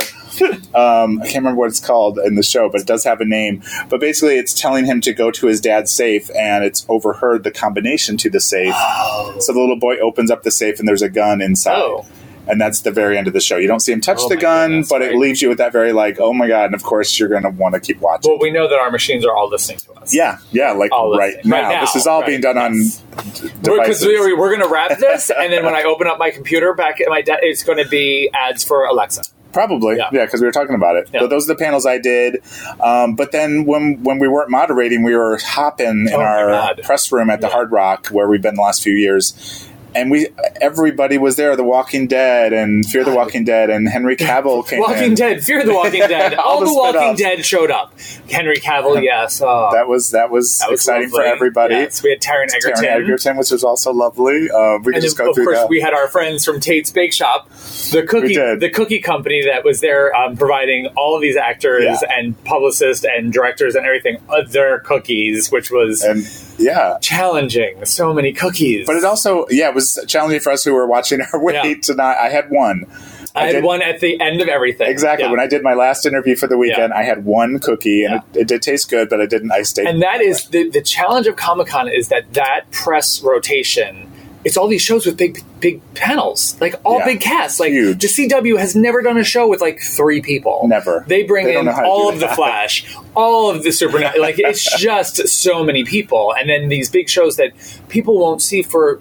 um, 0.74 1.20
I 1.20 1.24
can't 1.24 1.36
remember 1.36 1.58
what 1.58 1.68
it's 1.68 1.80
called 1.80 2.18
in 2.18 2.34
the 2.34 2.42
show, 2.42 2.68
but 2.70 2.80
it 2.80 2.86
does 2.86 3.04
have 3.04 3.20
a 3.20 3.24
name. 3.24 3.62
But 3.88 4.00
basically, 4.00 4.36
it's 4.38 4.54
telling 4.54 4.86
him 4.86 5.00
to 5.02 5.12
go 5.12 5.30
to 5.30 5.46
his 5.46 5.60
dad's 5.60 5.92
safe, 5.92 6.30
and 6.34 6.64
it's 6.64 6.86
overheard 6.88 7.44
the 7.44 7.50
combination 7.50 8.16
to 8.18 8.30
the 8.30 8.40
safe. 8.40 8.74
Oh. 8.76 9.36
So 9.40 9.52
the 9.52 9.60
little 9.60 9.78
boy 9.78 9.98
opens 9.98 10.30
up 10.30 10.42
the 10.42 10.50
safe, 10.50 10.78
and 10.78 10.88
there's 10.88 11.02
a 11.02 11.10
gun 11.10 11.40
inside. 11.40 11.76
Oh. 11.76 12.06
And 12.48 12.60
that's 12.60 12.80
the 12.80 12.90
very 12.90 13.16
end 13.16 13.28
of 13.28 13.32
the 13.34 13.40
show. 13.40 13.56
You 13.56 13.68
don't 13.68 13.80
see 13.80 13.92
him 13.92 14.00
touch 14.00 14.18
Oh 14.20 14.28
the 14.28 14.36
gun, 14.36 14.84
but 14.88 15.00
it 15.00 15.14
leaves 15.16 15.40
you 15.40 15.48
with 15.48 15.58
that 15.58 15.70
very 15.72 15.92
like, 15.92 16.18
oh 16.18 16.32
my 16.32 16.48
god! 16.48 16.66
And 16.66 16.74
of 16.74 16.82
course, 16.82 17.18
you're 17.18 17.28
going 17.28 17.44
to 17.44 17.50
want 17.50 17.74
to 17.74 17.80
keep 17.80 18.00
watching. 18.00 18.32
Well, 18.32 18.40
we 18.40 18.50
know 18.50 18.68
that 18.68 18.78
our 18.78 18.90
machines 18.90 19.24
are 19.24 19.34
all 19.34 19.48
listening 19.48 19.78
to 19.78 19.92
us. 19.92 20.12
yeah, 20.14 20.38
yeah, 20.50 20.72
like 20.72 20.90
right, 20.90 21.36
now. 21.44 21.62
Right 21.62 21.74
now, 21.74 21.80
This 21.82 21.94
is 21.94 22.06
all 22.06 22.20
right, 22.20 22.26
being 22.26 22.40
done 22.40 22.56
yes. 22.56 23.02
on 23.16 23.50
Because 23.62 24.04
we're, 24.04 24.36
we're 24.36 24.50
going 24.50 24.66
to 24.66 24.72
wrap 24.72 24.98
this, 24.98 25.30
and 25.30 25.52
then 25.52 25.64
when 25.64 25.74
I 25.74 25.84
open 25.84 26.08
up 26.08 26.18
my 26.18 26.30
computer 26.30 26.74
back 26.74 27.00
at 27.00 27.08
my 27.08 27.22
desk, 27.22 27.40
it's 27.42 27.62
going 27.62 27.78
to 27.78 27.88
be 27.88 28.28
ads 28.34 28.64
for 28.64 28.86
Alexa. 28.86 29.22
Probably, 29.52 29.96
Yeah. 29.98 30.08
yeah, 30.12 30.24
because 30.24 30.40
we 30.40 30.46
were 30.46 30.52
talking 30.52 30.74
about 30.74 30.96
it. 30.96 31.10
Yeah. 31.12 31.20
But 31.20 31.30
those 31.30 31.48
are 31.48 31.54
the 31.54 31.58
panels 31.58 31.84
I 31.84 31.98
did. 31.98 32.42
Um, 32.80 33.14
but 33.16 33.32
then 33.32 33.66
when 33.66 34.02
when 34.02 34.18
we 34.18 34.26
weren't 34.26 34.50
moderating, 34.50 35.02
we 35.02 35.14
were 35.14 35.38
hopping 35.42 36.08
in 36.08 36.14
Oh 36.14 36.20
our 36.20 36.74
press 36.82 37.12
room 37.12 37.28
at 37.28 37.40
the 37.42 37.48
Yeah. 37.48 37.52
Hard 37.52 37.70
Rock 37.70 38.08
where 38.08 38.26
we've 38.28 38.40
been 38.42 38.54
the 38.54 38.62
last 38.62 38.82
few 38.82 38.94
years. 38.94 39.68
And 39.94 40.10
we, 40.10 40.28
everybody 40.60 41.18
was 41.18 41.36
there. 41.36 41.54
The 41.56 41.64
Walking 41.64 42.06
Dead 42.06 42.52
and 42.52 42.84
Fear 42.86 43.04
the 43.04 43.14
Walking 43.14 43.44
Dead 43.44 43.70
and 43.70 43.88
Henry 43.88 44.16
Cavill 44.16 44.66
came 44.68 44.80
Walking 44.80 45.02
in. 45.10 45.14
Dead, 45.14 45.42
Fear 45.42 45.64
the 45.64 45.74
Walking 45.74 46.00
Dead, 46.00 46.34
All 46.38 46.52
all 46.54 46.60
the 46.60 46.66
the 46.66 46.72
Walking. 46.98 47.16
Dead 47.16 47.44
showed 47.44 47.70
up. 47.70 47.92
Henry 48.30 48.56
Cavill, 48.56 49.02
yes. 49.02 49.40
Oh, 49.44 49.70
That 49.72 49.88
was 49.88 50.10
that 50.12 50.30
was, 50.30 50.58
that 50.58 50.70
was 50.70 50.80
exciting 50.80 51.08
for 51.10 51.16
lovely. 51.18 51.30
everybody. 51.30 51.74
Yes, 51.74 52.02
we 52.02 52.10
had 52.10 52.20
Taron 52.20 52.46
Egerton. 52.54 52.84
Taron 52.84 53.02
Egerton, 53.04 53.36
which 53.36 53.50
was 53.50 53.62
also 53.64 53.92
lovely. 53.92 54.50
Uh, 54.50 54.78
we 54.78 54.84
could 54.84 54.94
And 54.94 55.02
just 55.02 55.18
go 55.18 55.28
of 55.30 55.34
through 55.34 55.44
course, 55.44 55.58
that. 55.58 55.68
we 55.68 55.80
had 55.80 55.92
our 55.94 56.08
friends 56.08 56.44
from 56.44 56.60
Tate's 56.60 56.90
Bake 56.90 57.12
Shop, 57.12 57.48
the 57.90 58.04
cookie, 58.08 58.34
the 58.36 58.70
cookie 58.72 59.00
company 59.00 59.44
that 59.46 59.64
was 59.64 59.80
there 59.80 60.14
um, 60.14 60.36
providing 60.36 60.86
all 60.96 61.14
of 61.16 61.22
these 61.22 61.36
actors 61.36 61.84
Yeah. 61.84 61.98
and 62.18 62.42
publicists 62.44 63.04
and 63.04 63.32
directors 63.32 63.74
and 63.74 63.84
everything 63.86 64.16
uh, 64.28 64.42
their 64.48 64.78
cookies, 64.80 65.50
which 65.50 65.70
was 65.70 66.02
and 66.02 66.22
yeah, 66.62 66.98
challenging. 67.00 67.84
So 67.84 68.12
many 68.14 68.32
cookies. 68.32 68.86
but 68.86 68.96
it 68.96 69.04
also 69.04 69.46
yeah 69.50 69.68
it 69.68 69.74
was 69.74 70.02
challenging 70.08 70.40
for 70.40 70.52
us 70.52 70.64
who 70.64 70.72
were 70.74 70.86
watching 70.86 71.20
our 71.32 71.42
weight 71.42 71.54
Yeah. 71.64 71.74
to 71.82 71.94
not. 71.94 72.16
I 72.18 72.28
had 72.28 72.50
one. 72.50 72.86
I 73.34 73.46
had 73.46 73.52
did- 73.52 73.64
one 73.64 73.80
at 73.80 74.00
the 74.00 74.20
end 74.20 74.42
of 74.42 74.48
everything. 74.48 74.88
Exactly. 74.88 75.24
Yeah. 75.24 75.30
When 75.30 75.40
I 75.40 75.46
did 75.46 75.62
my 75.62 75.72
last 75.72 76.04
interview 76.04 76.36
for 76.36 76.46
the 76.46 76.58
weekend, 76.58 76.92
I 76.92 77.02
had 77.02 77.24
one 77.24 77.58
cookie, 77.60 78.04
and 78.04 78.14
Yeah. 78.14 78.20
it, 78.34 78.40
it 78.42 78.48
did 78.48 78.60
taste 78.62 78.90
good, 78.90 79.08
but 79.08 79.22
I 79.22 79.26
didn't. 79.26 79.52
I 79.52 79.62
stayed. 79.62 79.86
and 79.86 80.02
that 80.02 80.20
is 80.20 80.44
the, 80.50 80.68
the 80.68 80.82
challenge 80.82 81.26
of 81.26 81.36
Comic 81.36 81.68
Con 81.68 81.88
is 81.88 82.08
that 82.08 82.30
that 82.34 82.70
press 82.72 83.22
rotation 83.22 84.11
it's 84.44 84.56
all 84.56 84.66
these 84.68 84.82
shows 84.82 85.06
with 85.06 85.16
big 85.16 85.42
big 85.60 85.80
panels, 85.94 86.56
like 86.60 86.74
all 86.84 86.98
Yeah. 86.98 87.04
big 87.06 87.20
casts. 87.20 87.60
Like 87.60 87.70
Huge. 87.72 88.00
the 88.00 88.08
CW 88.08 88.58
has 88.58 88.74
never 88.74 89.00
done 89.02 89.16
a 89.18 89.24
show 89.24 89.46
with 89.46 89.60
like 89.60 89.80
three 89.80 90.20
people. 90.20 90.66
Never. 90.66 91.04
They 91.06 91.22
bring 91.22 91.46
They 91.46 91.56
in 91.56 91.64
know 91.66 91.72
how 91.72 91.82
to 91.82 91.86
all 91.86 92.08
of 92.08 92.18
the. 92.18 92.28
Flash, 92.34 92.84
all 93.14 93.50
of 93.50 93.62
the 93.62 93.70
Supernatural. 93.72 94.20
like 94.28 94.38
it's 94.38 94.78
just 94.80 95.16
so 95.28 95.62
many 95.62 95.84
people, 95.84 96.34
and 96.36 96.48
then 96.48 96.68
these 96.68 96.90
big 96.90 97.08
shows 97.08 97.36
that 97.36 97.52
people 97.88 98.18
won't 98.18 98.42
see 98.42 98.62
for 98.62 99.00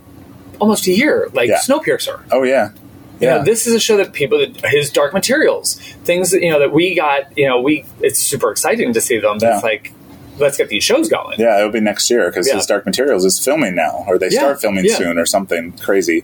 almost 0.60 0.86
a 0.88 0.92
year, 0.92 1.28
like 1.34 1.50
Yeah. 1.50 1.58
Snowpiercer. 1.58 2.22
Oh 2.32 2.44
yeah, 2.44 2.70
You 3.20 3.28
yeah. 3.28 3.38
know, 3.38 3.44
this 3.44 3.66
is 3.66 3.74
a 3.74 3.80
show 3.80 3.98
that 3.98 4.14
people, 4.14 4.38
that 4.40 4.64
his 4.66 4.92
Dark 4.92 5.12
Materials, 5.14 5.76
things 6.04 6.30
that 6.32 6.42
you 6.44 6.52
know 6.52 6.60
that 6.60 6.72
we 6.72 6.94
got. 6.94 7.36
You 7.36 7.48
know, 7.48 7.62
we 7.62 7.86
it's 8.02 8.20
super 8.20 8.52
exciting 8.52 8.94
to 8.94 9.02
see 9.02 9.18
them. 9.18 9.38
Yeah. 9.42 9.56
It's 9.56 9.64
like 9.64 9.92
let's 10.38 10.58
get 10.58 10.70
these 10.70 10.84
shows 10.84 11.10
going. 11.10 11.40
Yeah, 11.40 11.58
it'll 11.60 11.72
be 11.72 11.80
next 11.82 12.10
year 12.10 12.30
because 12.30 12.48
Yeah. 12.48 12.56
his 12.56 12.66
Dark 12.66 12.86
Materials 12.86 13.26
is 13.26 13.40
filming 13.40 13.76
now, 13.76 14.06
or 14.08 14.18
they 14.18 14.30
Yeah, 14.30 14.40
start 14.40 14.62
filming 14.62 14.86
yeah. 14.86 14.96
soon, 14.96 15.18
or 15.18 15.26
something 15.26 15.74
crazy. 15.74 16.24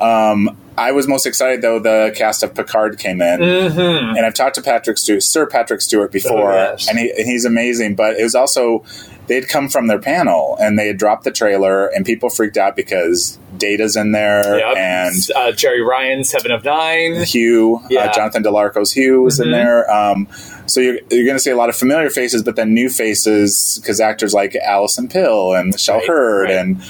Um, 0.00 0.56
I 0.78 0.92
was 0.92 1.08
most 1.08 1.26
excited 1.26 1.62
though 1.62 1.78
the 1.78 2.12
cast 2.16 2.42
of 2.42 2.54
Picard 2.54 2.98
came 2.98 3.20
in, 3.22 3.40
Mm-hmm. 3.40 4.16
and 4.16 4.26
I've 4.26 4.34
talked 4.34 4.56
to 4.56 4.62
Patrick 4.62 4.98
Stewart, 4.98 5.22
Sir 5.22 5.46
Patrick 5.46 5.80
Stewart 5.80 6.12
before, 6.12 6.52
Oh, 6.52 6.72
yes. 6.72 6.88
and, 6.88 6.98
he, 6.98 7.10
and 7.10 7.26
he's 7.26 7.44
amazing. 7.44 7.94
But 7.94 8.16
it 8.18 8.22
was 8.22 8.34
also 8.34 8.84
they'd 9.26 9.48
come 9.48 9.68
from 9.68 9.88
their 9.88 9.98
panel 9.98 10.56
and 10.60 10.78
they 10.78 10.86
had 10.86 10.98
dropped 10.98 11.24
the 11.24 11.30
trailer, 11.32 11.86
and 11.88 12.04
people 12.04 12.28
freaked 12.30 12.56
out 12.56 12.76
because 12.76 13.38
Data's 13.56 13.96
in 13.96 14.12
there 14.12 14.58
Yep. 14.58 14.76
and 14.76 15.14
uh, 15.34 15.52
Jeri 15.52 15.84
Ryan, 15.84 16.22
Seven 16.24 16.50
of 16.52 16.62
Nine. 16.64 17.22
Hugh, 17.24 17.80
Yeah. 17.88 18.04
uh, 18.04 18.12
Jonathan 18.12 18.42
Del 18.42 18.56
Arco's 18.56 18.92
Hugh 18.92 19.22
was 19.22 19.40
in 19.40 19.48
Mhm. 19.48 19.52
there. 19.52 19.90
Um, 19.90 20.28
so 20.66 20.80
you're, 20.80 20.98
you're 21.10 21.24
going 21.24 21.36
to 21.36 21.40
see 21.42 21.50
a 21.50 21.56
lot 21.56 21.68
of 21.70 21.76
familiar 21.76 22.10
faces, 22.10 22.42
but 22.42 22.54
then 22.56 22.74
new 22.74 22.88
faces 22.90 23.78
because 23.80 24.00
actors 24.00 24.34
like 24.34 24.54
Alison 24.56 25.08
Pill 25.08 25.54
and 25.54 25.70
Michelle 25.70 25.98
Right, 25.98 26.06
Hurd 26.08 26.44
right. 26.50 26.56
and 26.58 26.82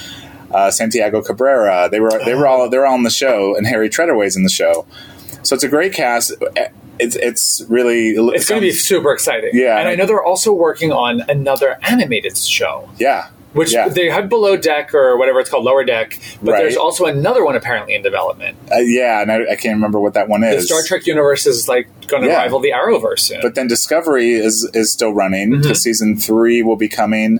uh, 0.51 0.71
Santiago 0.71 1.21
Cabrera. 1.21 1.89
They 1.91 1.99
were 1.99 2.11
they 2.25 2.35
were 2.35 2.47
all 2.47 2.69
they 2.69 2.77
were 2.77 2.85
all 2.87 2.93
on 2.95 3.03
the 3.03 3.09
show, 3.09 3.55
and 3.55 3.65
Harry 3.67 3.89
Treadaway's 3.89 4.35
in 4.35 4.43
the 4.43 4.49
show. 4.49 4.85
So 5.43 5.53
it's 5.55 5.63
a 5.63 5.69
great 5.69 5.93
cast. 5.93 6.33
It's 6.99 7.15
it's 7.15 7.63
really 7.69 8.09
It's 8.09 8.49
going 8.49 8.59
to 8.61 8.67
be 8.67 8.71
super 8.71 9.13
exciting. 9.13 9.51
Yeah. 9.53 9.77
and 9.79 9.87
I 9.87 9.95
know 9.95 10.05
they're 10.05 10.23
also 10.23 10.51
working 10.53 10.91
on 10.91 11.21
another 11.29 11.77
animated 11.83 12.35
show, 12.37 12.89
yeah 12.97 13.27
which 13.53 13.73
Yeah. 13.73 13.87
they 13.87 14.07
had 14.09 14.29
Below 14.29 14.55
Deck 14.57 14.93
or 14.93 15.17
whatever 15.17 15.39
it's 15.39 15.49
called, 15.49 15.63
Lower 15.63 15.83
Deck. 15.83 16.19
But 16.43 16.51
Right. 16.51 16.57
there's 16.59 16.75
also 16.75 17.05
another 17.05 17.43
one 17.43 17.55
apparently 17.55 17.95
in 17.95 18.03
development. 18.03 18.55
uh, 18.71 18.77
yeah, 18.79 19.21
and 19.21 19.31
I, 19.31 19.37
I 19.51 19.55
can't 19.55 19.75
remember 19.75 19.99
what 19.99 20.13
that 20.13 20.27
one 20.27 20.43
is. 20.43 20.63
The. 20.63 20.67
Star 20.67 20.81
Trek 20.85 21.07
universe 21.07 21.47
is 21.47 21.67
like 21.67 21.87
going 22.07 22.21
to 22.23 22.29
Yeah. 22.29 22.37
rival 22.43 22.59
the 22.59 22.71
Arrowverse 22.71 23.19
soon. 23.21 23.39
But 23.41 23.55
then 23.55 23.67
Discovery 23.67 24.33
is 24.33 24.69
is 24.75 24.91
still 24.91 25.11
running. 25.13 25.53
Mhm. 25.53 25.63
The 25.67 25.75
season 25.75 26.17
three 26.17 26.61
will 26.61 26.75
be 26.75 26.87
coming. 26.89 27.39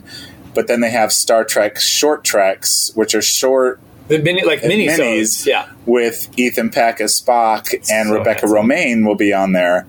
But 0.58 0.66
then 0.66 0.80
they 0.80 0.90
have 0.90 1.12
Star 1.12 1.44
Trek 1.44 1.78
short 1.78 2.24
treks, 2.24 2.90
which 2.96 3.14
are 3.14 3.22
short 3.22 3.78
the 4.08 4.18
mini, 4.18 4.42
like 4.42 4.64
mini 4.64 4.88
minis. 4.88 5.46
yeah. 5.46 5.68
with 5.86 6.28
Ethan 6.36 6.70
Peck 6.70 7.00
as 7.00 7.20
Spock 7.20 7.72
and 7.88 8.08
So 8.08 8.14
Rebecca 8.14 8.40
handsome. 8.48 8.68
Romijn 8.68 9.06
will 9.06 9.14
be 9.14 9.32
on 9.32 9.52
there 9.52 9.86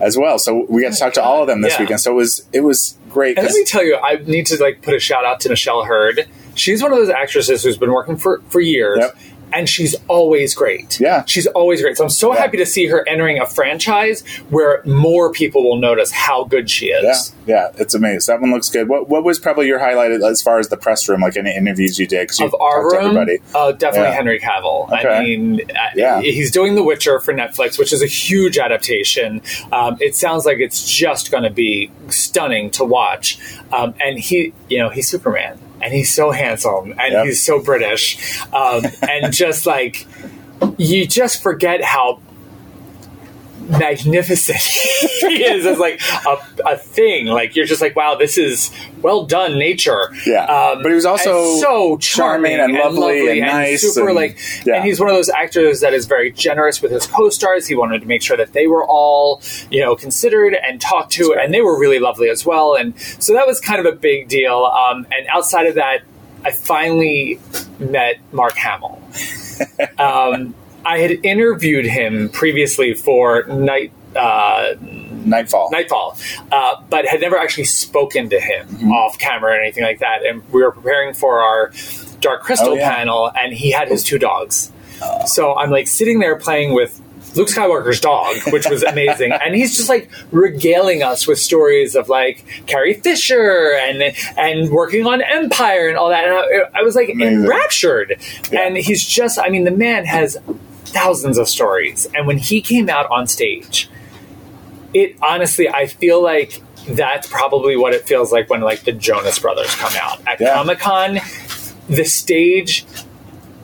as 0.00 0.18
well. 0.18 0.40
So 0.40 0.66
we 0.68 0.82
got 0.82 0.88
to 0.94 0.96
oh 0.96 1.06
talk 1.06 1.14
to 1.14 1.22
all 1.22 1.42
of 1.42 1.46
them 1.46 1.60
this 1.60 1.74
Yeah. 1.74 1.82
weekend. 1.82 2.00
So 2.00 2.10
it 2.10 2.16
was 2.16 2.44
it 2.52 2.62
was 2.62 2.98
great. 3.08 3.38
And 3.38 3.46
let 3.46 3.54
me 3.54 3.62
tell 3.62 3.84
you, 3.84 3.94
I 3.96 4.16
need 4.16 4.46
to 4.46 4.60
like 4.60 4.82
put 4.82 4.94
a 4.94 4.98
shout 4.98 5.24
out 5.24 5.38
to 5.42 5.50
Michelle 5.50 5.84
Hurd. 5.84 6.26
She's 6.56 6.82
one 6.82 6.90
of 6.92 6.98
those 6.98 7.10
actresses 7.10 7.62
who's 7.62 7.78
been 7.78 7.92
working 7.92 8.16
for 8.16 8.42
for 8.48 8.60
years. 8.60 8.98
Yep. 9.00 9.16
And 9.52 9.68
she's 9.68 9.94
always 10.08 10.54
great. 10.54 11.00
Yeah. 11.00 11.24
She's 11.26 11.46
always 11.48 11.80
great. 11.82 11.96
So 11.96 12.04
I'm 12.04 12.10
so 12.10 12.32
Yeah. 12.34 12.40
happy 12.40 12.56
to 12.58 12.66
see 12.66 12.86
her 12.86 13.06
entering 13.08 13.38
a 13.40 13.46
franchise 13.46 14.22
where 14.50 14.82
more 14.84 15.32
people 15.32 15.62
will 15.64 15.76
notice 15.78 16.10
how 16.10 16.44
good 16.44 16.68
she 16.70 16.86
is. 16.86 17.32
yeah, 17.46 17.68
it's 17.78 17.94
amazing. 17.94 18.32
That 18.34 18.40
one 18.42 18.50
looks 18.52 18.68
good. 18.70 18.88
What 18.88 19.08
what 19.08 19.24
was 19.24 19.38
probably 19.38 19.66
your 19.66 19.78
highlight 19.78 20.10
as 20.12 20.42
far 20.42 20.58
as 20.58 20.68
the 20.68 20.76
press 20.76 21.08
room, 21.08 21.20
like 21.22 21.36
any 21.36 21.54
interviews 21.56 21.98
you 21.98 22.06
did? 22.06 22.28
'Cause 22.28 22.40
you 22.40 22.46
Of 22.46 22.54
our 22.60 22.90
to 22.90 22.96
room, 22.96 23.16
everybody. 23.16 23.38
uh, 23.54 23.72
definitely 23.72 24.08
Yeah. 24.10 24.14
Henry 24.14 24.38
Cavill. 24.40 24.92
I 24.92 25.22
mean, 25.24 25.60
Yeah. 25.96 26.20
he's 26.20 26.50
doing 26.50 26.74
The 26.74 26.82
Witcher 26.82 27.20
for 27.20 27.32
Netflix, 27.32 27.78
which 27.78 27.92
is 27.92 28.02
a 28.02 28.06
huge 28.06 28.58
adaptation. 28.58 29.40
Um, 29.72 29.96
it 30.00 30.14
sounds 30.14 30.44
like 30.44 30.58
it's 30.58 30.88
just 30.90 31.30
going 31.30 31.44
to 31.44 31.50
be 31.50 31.90
stunning 32.08 32.70
to 32.72 32.84
watch. 32.84 33.38
Um, 33.72 33.94
and 34.04 34.18
he, 34.18 34.52
you 34.68 34.78
know, 34.78 34.88
he's 34.90 35.08
Superman, 35.08 35.58
and 35.82 35.92
he's 35.92 36.12
so 36.12 36.30
handsome, 36.30 36.92
and 36.98 37.12
Yep. 37.12 37.26
he's 37.26 37.42
so 37.42 37.60
British, 37.60 38.40
um, 38.52 38.84
and 39.02 39.32
just 39.32 39.66
like 39.66 40.06
you 40.76 41.06
just 41.06 41.42
forget 41.42 41.82
how 41.82 42.20
magnificent. 43.68 44.58
He 45.28 45.44
is 45.44 45.66
as 45.66 45.78
like 45.78 46.00
a, 46.26 46.38
a 46.64 46.76
thing. 46.76 47.26
Like 47.26 47.54
you're 47.54 47.66
just 47.66 47.82
like 47.82 47.94
wow 47.94 48.14
this 48.14 48.38
is 48.38 48.70
well 49.02 49.26
done 49.26 49.58
nature. 49.58 50.08
Yeah. 50.24 50.44
um, 50.44 50.82
But 50.82 50.88
he 50.88 50.94
was 50.94 51.04
also 51.04 51.56
so 51.60 51.98
charming, 51.98 52.56
charming 52.56 52.76
and 52.76 52.96
lovely 52.96 53.40
and 53.40 53.40
nice 53.40 53.82
super 53.82 54.08
and- 54.08 54.16
like 54.16 54.38
yeah. 54.64 54.76
and 54.76 54.84
he's 54.84 54.98
one 55.00 55.08
of 55.10 55.14
those 55.16 55.28
actors 55.28 55.80
that 55.80 55.92
is 55.92 56.06
very 56.06 56.32
generous 56.32 56.80
with 56.80 56.92
his 56.92 57.06
co-stars. 57.06 57.66
He 57.66 57.74
wanted 57.74 58.00
to 58.00 58.06
make 58.06 58.22
sure 58.22 58.36
that 58.38 58.52
they 58.54 58.66
were 58.68 58.84
all 58.84 59.42
you 59.70 59.82
know 59.82 59.94
considered 59.96 60.54
and 60.54 60.80
talked 60.80 61.12
to 61.12 61.34
and 61.34 61.52
they 61.52 61.60
were 61.60 61.78
really 61.78 61.98
lovely 61.98 62.30
as 62.30 62.46
well. 62.46 62.74
And 62.74 62.98
so 62.98 63.34
that 63.34 63.46
was 63.46 63.60
kind 63.60 63.80
of 63.80 63.86
a 63.92 63.96
big 63.96 64.28
deal. 64.28 64.64
Um, 64.64 65.06
and 65.12 65.26
outside 65.28 65.66
of 65.66 65.74
that 65.74 66.02
i 66.44 66.52
finally 66.52 67.38
met 67.78 68.16
mark 68.32 68.54
hamill. 68.56 69.02
Um, 69.98 70.54
I 70.88 70.98
had 70.98 71.10
interviewed 71.24 71.84
him 71.84 72.28
previously 72.30 72.94
for 72.94 73.44
Night 73.44 73.92
uh, 74.16 74.74
Knightfall. 74.80 75.68
Knightfall, 75.70 76.16
uh, 76.50 76.82
but 76.88 77.04
had 77.06 77.20
never 77.20 77.36
actually 77.36 77.64
spoken 77.66 78.30
to 78.30 78.40
him 78.40 78.66
Mm-hmm. 78.68 78.90
off 78.92 79.18
camera 79.18 79.52
or 79.52 79.60
anything 79.60 79.84
like 79.84 79.98
that. 80.00 80.24
And 80.24 80.42
we 80.50 80.62
were 80.62 80.72
preparing 80.72 81.12
for 81.14 81.40
our 81.40 81.72
Dark 82.20 82.42
Crystal 82.42 82.70
Oh, 82.70 82.74
yeah. 82.74 82.94
panel, 82.96 83.30
and 83.38 83.52
he 83.52 83.70
had 83.70 83.88
his 83.88 84.02
two 84.02 84.18
dogs. 84.18 84.72
So 85.26 85.54
I'm 85.54 85.70
like 85.70 85.86
sitting 85.86 86.18
there 86.20 86.36
playing 86.36 86.72
with 86.74 87.00
Luke 87.36 87.48
Skywalker's 87.48 88.00
dog, 88.00 88.36
which 88.52 88.66
was 88.68 88.82
amazing, 88.82 89.30
and 89.44 89.54
he's 89.54 89.76
just 89.76 89.88
like 89.90 90.10
regaling 90.32 91.02
us 91.02 91.26
with 91.28 91.38
stories 91.38 91.94
of 91.94 92.08
like 92.08 92.44
Carrie 92.66 92.94
Fisher 92.94 93.74
and 93.80 94.02
and 94.36 94.70
working 94.70 95.06
on 95.06 95.20
Empire 95.22 95.86
and 95.88 95.96
all 95.98 96.08
that. 96.08 96.24
And 96.24 96.32
I, 96.34 96.80
I 96.80 96.82
was 96.82 96.96
like 96.96 97.10
Amazing. 97.10 97.44
enraptured. 97.44 98.16
Yeah. 98.50 98.60
And 98.66 98.76
he's 98.76 99.04
just, 99.04 99.38
I 99.38 99.50
mean, 99.50 99.64
the 99.64 99.70
man 99.86 100.04
has 100.06 100.36
thousands 100.88 101.38
of 101.38 101.48
stories, 101.48 102.06
and 102.14 102.26
when 102.26 102.38
he 102.38 102.60
came 102.60 102.88
out 102.88 103.06
on 103.10 103.26
stage 103.26 103.88
it 104.94 105.14
honestly 105.20 105.68
i 105.68 105.84
feel 105.86 106.22
like 106.22 106.62
that's 106.88 107.28
probably 107.28 107.76
what 107.76 107.92
it 107.92 108.06
feels 108.08 108.32
like 108.32 108.48
when 108.48 108.62
like 108.62 108.80
the 108.84 108.92
jonas 108.92 109.38
brothers 109.38 109.74
come 109.74 109.92
out 110.00 110.18
at 110.26 110.40
Yeah. 110.40 110.54
comic-con 110.54 111.18
the 111.90 112.04
stage 112.04 112.86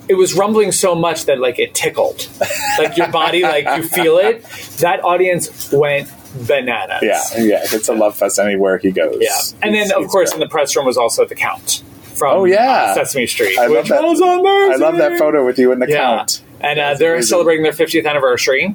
it 0.07 0.15
was 0.17 0.35
rumbling 0.35 0.71
so 0.71 0.95
much 0.95 1.25
that 1.25 1.39
like 1.39 1.59
it 1.59 1.75
tickled 1.75 2.29
like 2.79 2.99
your 2.99 3.09
body 3.09 3.41
like 3.43 3.65
you 3.75 3.89
feel 3.89 4.19
it 4.19 4.43
that 4.81 5.03
audience 5.03 5.73
went 5.73 6.11
bananas 6.47 7.01
Yeah, 7.03 7.23
yeah. 7.39 7.61
It's 7.73 7.89
a 7.89 7.95
love 7.95 8.17
fest 8.19 8.39
anywhere 8.39 8.77
he 8.77 8.91
goes. 8.91 9.17
yeah 9.19 9.41
and 9.63 9.75
then 9.75 9.93
of 9.93 10.07
course 10.09 10.29
great. 10.31 10.35
in 10.35 10.41
the 10.41 10.49
press 10.51 10.77
room 10.77 10.85
was 10.85 10.99
also 10.99 11.25
the 11.25 11.35
count 11.35 11.83
from 12.03 12.37
Oh, 12.37 12.45
yeah. 12.45 12.89
uh, 12.91 12.95
sesame 12.97 13.27
street 13.27 13.59
I 13.59 13.67
love 13.69 13.89
that. 13.89 14.05
I 14.05 14.77
love 14.77 14.99
that 14.99 15.19
photo 15.19 15.45
with 15.47 15.59
you 15.59 15.73
in 15.73 15.79
the 15.79 15.89
Yeah. 15.89 16.19
count. 16.19 16.43
And 16.65 16.79
uh, 16.81 16.95
they're 16.95 17.15
amazing. 17.15 17.29
celebrating 17.29 17.63
their 17.63 17.73
50th 17.73 18.07
anniversary. 18.07 18.75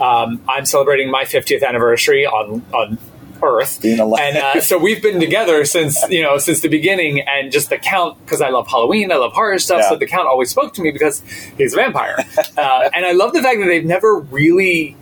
Um, 0.00 0.40
I'm 0.48 0.66
celebrating 0.66 1.10
my 1.10 1.24
50th 1.24 1.62
anniversary 1.66 2.26
on 2.26 2.62
on 2.72 2.98
Earth, 3.42 3.82
Being 3.82 4.00
alive. 4.00 4.20
and 4.22 4.36
uh, 4.38 4.60
so 4.62 4.78
we've 4.78 5.02
been 5.02 5.20
together 5.20 5.64
since 5.66 6.02
you 6.08 6.22
know 6.22 6.38
since 6.38 6.60
the 6.60 6.68
beginning. 6.68 7.20
And 7.20 7.52
just 7.52 7.68
the 7.68 7.76
count 7.76 8.18
because 8.24 8.40
I 8.40 8.48
love 8.48 8.66
Halloween, 8.66 9.12
I 9.12 9.16
love 9.16 9.32
horror 9.34 9.58
stuff. 9.58 9.80
Yeah. 9.82 9.90
So 9.90 9.96
the 9.96 10.06
count 10.06 10.26
always 10.26 10.48
spoke 10.50 10.72
to 10.74 10.80
me 10.82 10.90
because 10.90 11.20
he's 11.58 11.74
a 11.74 11.76
vampire, 11.76 12.16
uh, 12.56 12.88
and 12.94 13.04
I 13.04 13.12
love 13.12 13.34
the 13.34 13.42
fact 13.42 13.60
that 13.60 13.66
they've 13.66 13.84
never 13.84 14.18
really 14.20 14.96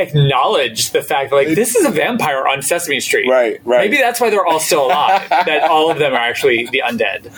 acknowledged 0.00 0.92
the 0.92 1.02
fact 1.02 1.30
that 1.30 1.36
like 1.36 1.48
this 1.48 1.74
is 1.76 1.84
a 1.84 1.90
vampire 1.90 2.46
on 2.46 2.62
Sesame 2.62 3.00
Street. 3.00 3.28
Right, 3.28 3.60
right. 3.64 3.90
Maybe 3.90 4.00
that's 4.02 4.20
why 4.20 4.30
they're 4.30 4.46
all 4.46 4.60
still 4.60 4.86
alive. 4.86 5.28
that 5.28 5.64
all 5.70 5.90
of 5.90 5.98
them 5.98 6.12
are 6.12 6.16
actually 6.16 6.66
the 6.70 6.82
undead. 6.84 7.30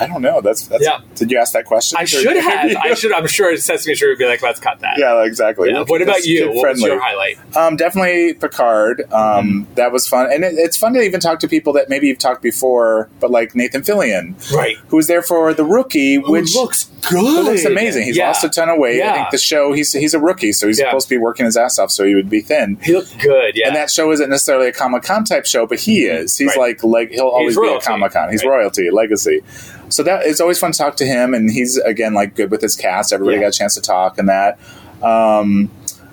I 0.00 0.06
don't 0.06 0.22
know. 0.22 0.40
That's, 0.40 0.66
that's 0.68 0.82
Yeah. 0.84 1.00
Did 1.14 1.30
you 1.30 1.38
ask 1.38 1.52
that 1.52 1.64
question? 1.66 1.98
I 2.00 2.04
should 2.04 2.36
have. 2.36 2.70
you? 2.70 2.76
I 2.82 2.94
should. 2.94 3.12
I'm 3.12 3.26
sure 3.26 3.56
Sesame 3.56 3.94
Street 3.94 4.08
would 4.10 4.18
be 4.18 4.26
like, 4.26 4.42
let's 4.42 4.60
cut 4.60 4.80
that. 4.80 4.98
Yeah, 4.98 5.24
exactly. 5.24 5.70
Yeah. 5.70 5.84
What 5.86 6.02
about 6.02 6.24
you? 6.24 6.50
What 6.52 6.70
was 6.70 6.82
your 6.82 7.00
highlight? 7.00 7.38
Um, 7.56 7.76
definitely 7.76 8.34
Picard. 8.34 9.10
Um, 9.12 9.66
That 9.74 9.92
was 9.92 10.06
fun, 10.08 10.30
and 10.32 10.44
it, 10.44 10.54
it's 10.56 10.76
fun 10.76 10.94
to 10.94 11.00
even 11.00 11.20
talk 11.20 11.40
to 11.40 11.48
people 11.48 11.72
that 11.74 11.88
maybe 11.88 12.06
you've 12.08 12.18
talked 12.18 12.42
before, 12.42 13.08
but 13.20 13.30
like 13.30 13.54
Nathan 13.54 13.82
Fillion, 13.82 14.34
Right. 14.52 14.76
who 14.88 14.96
was 14.96 15.06
there 15.06 15.22
for 15.22 15.52
the 15.54 15.64
rookie, 15.64 16.18
which 16.18 16.54
looks 16.54 16.90
who 17.10 17.20
good. 17.20 17.44
looks 17.44 17.64
amazing. 17.64 18.04
He's 18.04 18.16
Yeah. 18.16 18.28
lost 18.28 18.44
a 18.44 18.48
ton 18.48 18.68
of 18.68 18.78
weight. 18.78 19.02
I 19.02 19.12
think 19.14 19.30
the 19.30 19.38
show 19.38 19.72
he's 19.72 19.92
he's 19.92 20.14
a 20.14 20.20
rookie, 20.20 20.52
so 20.52 20.66
he's 20.66 20.78
supposed 20.78 21.08
to 21.08 21.14
be 21.14 21.18
working 21.18 21.46
his 21.46 21.56
ass 21.56 21.78
off, 21.78 21.90
so 21.90 22.03
he 22.04 22.14
would 22.14 22.28
be 22.30 22.40
thin. 22.40 22.78
He 22.82 22.92
looked 22.92 23.18
good. 23.20 23.56
Yeah. 23.56 23.68
And 23.68 23.76
that 23.76 23.90
show 23.90 24.10
isn't 24.12 24.28
necessarily 24.30 24.68
a 24.68 24.72
Comic 24.72 25.02
Con 25.02 25.24
type 25.24 25.46
show, 25.46 25.66
but 25.66 25.80
he 25.80 26.04
is. 26.04 26.36
He's. 26.36 26.48
Right. 26.48 26.58
like 26.58 26.84
like 26.84 27.10
he'll 27.10 27.26
always 27.28 27.58
be 27.58 27.66
a 27.68 27.80
Comic 27.80 28.12
Con. 28.12 28.30
He's 28.30 28.44
right. 28.44 28.50
royalty, 28.50 28.90
legacy. 28.90 29.40
So 29.88 30.02
that 30.02 30.24
it's 30.26 30.40
always 30.40 30.58
fun 30.58 30.72
to 30.72 30.78
talk 30.78 30.96
to 30.96 31.06
him, 31.06 31.34
and 31.34 31.50
he's 31.50 31.76
again 31.78 32.14
like 32.14 32.34
good 32.34 32.50
with 32.50 32.62
his 32.62 32.74
cast. 32.76 33.12
Everybody 33.12 33.36
Yeah. 33.36 33.44
got 33.44 33.48
a 33.54 33.58
chance 33.58 33.74
to 33.74 33.80
talk 33.80 34.18
and 34.18 34.28
that. 34.28 34.58
Um, 35.02 35.70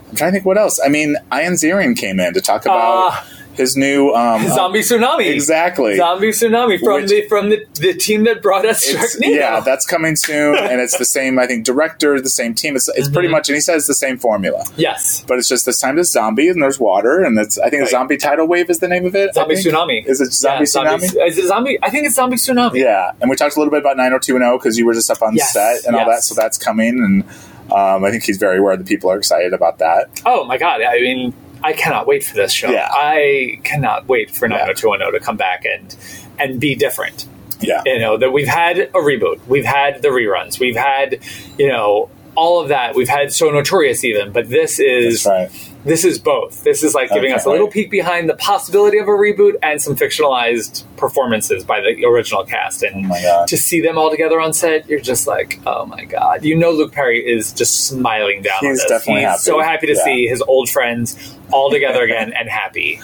I'm 0.10 0.16
trying 0.16 0.32
to 0.32 0.34
think 0.34 0.46
what 0.46 0.58
else. 0.58 0.80
I 0.84 0.90
mean, 0.90 1.16
Ian 1.34 1.54
Ziering 1.54 1.98
came 1.98 2.20
in 2.20 2.34
to 2.34 2.42
talk 2.42 2.66
about 2.66 3.14
Ah, 3.14 3.28
his 3.56 3.76
new 3.76 4.12
um, 4.14 4.48
Zombie 4.48 4.80
Tsunami. 4.80 5.28
exactly. 5.28 5.98
Zombie 5.98 6.30
Tsunami 6.30 6.80
from 6.80 7.02
Which- 7.02 7.10
the 7.10 7.28
from 7.28 7.50
the, 7.50 7.66
the 7.76 7.94
team 7.94 8.24
that 8.24 8.42
brought 8.42 8.66
us 8.66 8.90
Sharknado. 8.90 9.36
yeah, 9.36 9.60
that's 9.60 9.86
coming 9.86 10.16
soon, 10.16 10.56
and 10.56 10.80
it's 10.80 10.98
the 10.98 11.06
same. 11.06 11.38
I 11.40 11.48
think 11.48 11.66
director, 11.66 12.20
the 12.22 12.30
same 12.30 12.54
team. 12.54 12.76
It's, 12.76 12.88
it's 12.90 13.08
Mm-hmm. 13.08 13.14
pretty 13.14 13.28
much, 13.30 13.50
and 13.50 13.56
he 13.56 13.62
says 13.62 13.88
the 13.88 13.94
same 13.94 14.18
formula. 14.18 14.64
yes. 14.78 15.24
But 15.28 15.38
it's 15.38 15.48
just 15.48 15.66
this 15.66 15.80
time 15.80 16.00
it's 16.00 16.12
zombie 16.12 16.48
and 16.50 16.62
there's 16.62 16.80
water, 16.80 17.22
and 17.24 17.38
it's 17.40 17.58
I 17.60 17.70
think 17.70 17.82
Right. 17.82 17.88
a 17.90 17.92
zombie 17.92 18.18
tidal 18.18 18.48
wave 18.48 18.70
is 18.70 18.80
the 18.80 18.88
name 18.88 19.06
of 19.06 19.16
it. 19.16 19.34
Zombie. 19.34 19.56
Tsunami. 19.56 20.06
Is 20.06 20.22
it 20.22 20.32
zombie 20.34 20.66
Yeah, 20.74 20.82
tsunami? 20.84 21.28
Is 21.28 21.38
it 21.38 21.48
zombie? 21.48 21.78
I 21.84 21.90
think 21.90 22.06
it's 22.06 22.16
Zombie 22.16 22.38
Tsunami. 22.38 22.76
Yeah, 22.76 23.12
and 23.22 23.30
we 23.30 23.36
talked 23.36 23.56
a 23.56 23.60
little 23.60 23.72
bit 23.72 23.80
about 23.82 23.98
90210 23.98 24.58
because 24.58 24.78
you 24.78 24.86
were 24.86 24.94
just 24.94 25.10
up 25.12 25.22
on 25.22 25.36
Yes, 25.36 25.54
set 25.54 25.86
and 25.86 25.96
all 25.96 26.06
that, 26.10 26.24
so 26.24 26.34
that's 26.36 26.58
coming, 26.58 27.00
and 27.04 27.24
um, 27.72 28.04
I 28.06 28.12
think 28.12 28.24
he's 28.24 28.38
very 28.38 28.58
aware 28.60 28.76
that 28.78 28.86
people 28.88 29.10
are 29.12 29.18
excited 29.18 29.54
about 29.54 29.80
that. 29.80 30.10
Oh 30.26 30.46
my 30.46 30.58
god! 30.58 30.82
I 30.82 31.00
mean, 31.00 31.34
I 31.64 31.74
cannot 31.74 32.08
wait 32.08 32.24
for 32.24 32.36
this 32.36 32.52
show. 32.52 32.70
Yeah. 32.70 32.88
I 32.92 33.60
cannot 33.64 34.08
wait 34.08 34.32
for 34.32 34.48
90210 34.48 35.20
to 35.20 35.26
come 35.26 35.38
back 35.38 35.66
and 35.66 35.96
and 36.40 36.60
be 36.60 36.76
different. 36.76 37.28
Yeah, 37.60 37.84
You 37.86 38.00
know 38.00 38.18
that 38.18 38.32
we've 38.32 38.48
had 38.48 38.80
a 38.80 38.90
reboot, 38.94 39.46
we've 39.48 39.66
had 39.66 40.02
the 40.02 40.08
reruns, 40.08 40.60
we've 40.60 40.76
had 40.76 41.20
you 41.60 41.68
know 41.68 42.10
all 42.36 42.62
of 42.62 42.70
that. 42.70 42.96
We've 42.96 43.10
had 43.10 43.32
so 43.32 43.52
notorious 43.52 44.04
even, 44.04 44.32
but 44.32 44.50
this 44.50 44.80
is 44.80 45.26
right. 45.26 45.52
This 45.84 46.06
is 46.06 46.20
both. 46.20 46.64
This 46.64 46.84
is 46.84 46.94
like 46.94 47.10
giving 47.10 47.32
Okay, 47.32 47.34
us 47.34 47.46
a 47.46 47.50
little 47.50 47.66
right. 47.68 47.74
peek 47.74 47.90
behind 47.90 48.30
the 48.30 48.36
possibility 48.36 48.98
of 49.00 49.08
a 49.08 49.12
reboot 49.12 49.56
and 49.64 49.82
some 49.82 49.96
fictionalized 49.96 50.84
performances 50.98 51.64
by 51.64 51.82
the 51.82 52.06
original 52.06 52.44
cast. 52.44 52.84
And 52.84 53.06
Oh 53.06 53.10
my 53.10 53.22
God. 53.22 53.48
to 53.48 53.58
see 53.58 53.82
them 53.82 53.98
all 53.98 54.10
together 54.12 54.40
on 54.40 54.54
set, 54.54 54.88
you're 54.88 55.00
just 55.00 55.26
like, 55.28 55.60
oh 55.66 55.86
my 55.86 56.06
god! 56.06 56.44
You 56.46 56.56
know, 56.56 56.72
Luke 56.72 56.92
Perry 56.92 57.20
is 57.20 57.52
just 57.52 57.88
smiling 57.88 58.42
down. 58.44 58.58
on 58.62 58.70
He's 58.70 58.78
this. 58.80 58.90
definitely 58.90 59.22
He's 59.22 59.30
happy. 59.30 59.40
so 59.42 59.60
happy 59.62 59.88
to 59.88 59.94
Yeah. 59.94 60.04
see 60.04 60.28
his 60.28 60.42
old 60.42 60.70
friends 60.70 61.36
all 61.52 61.70
together 61.72 62.04
again 62.04 62.32
and 62.34 62.48
happy. 62.50 63.02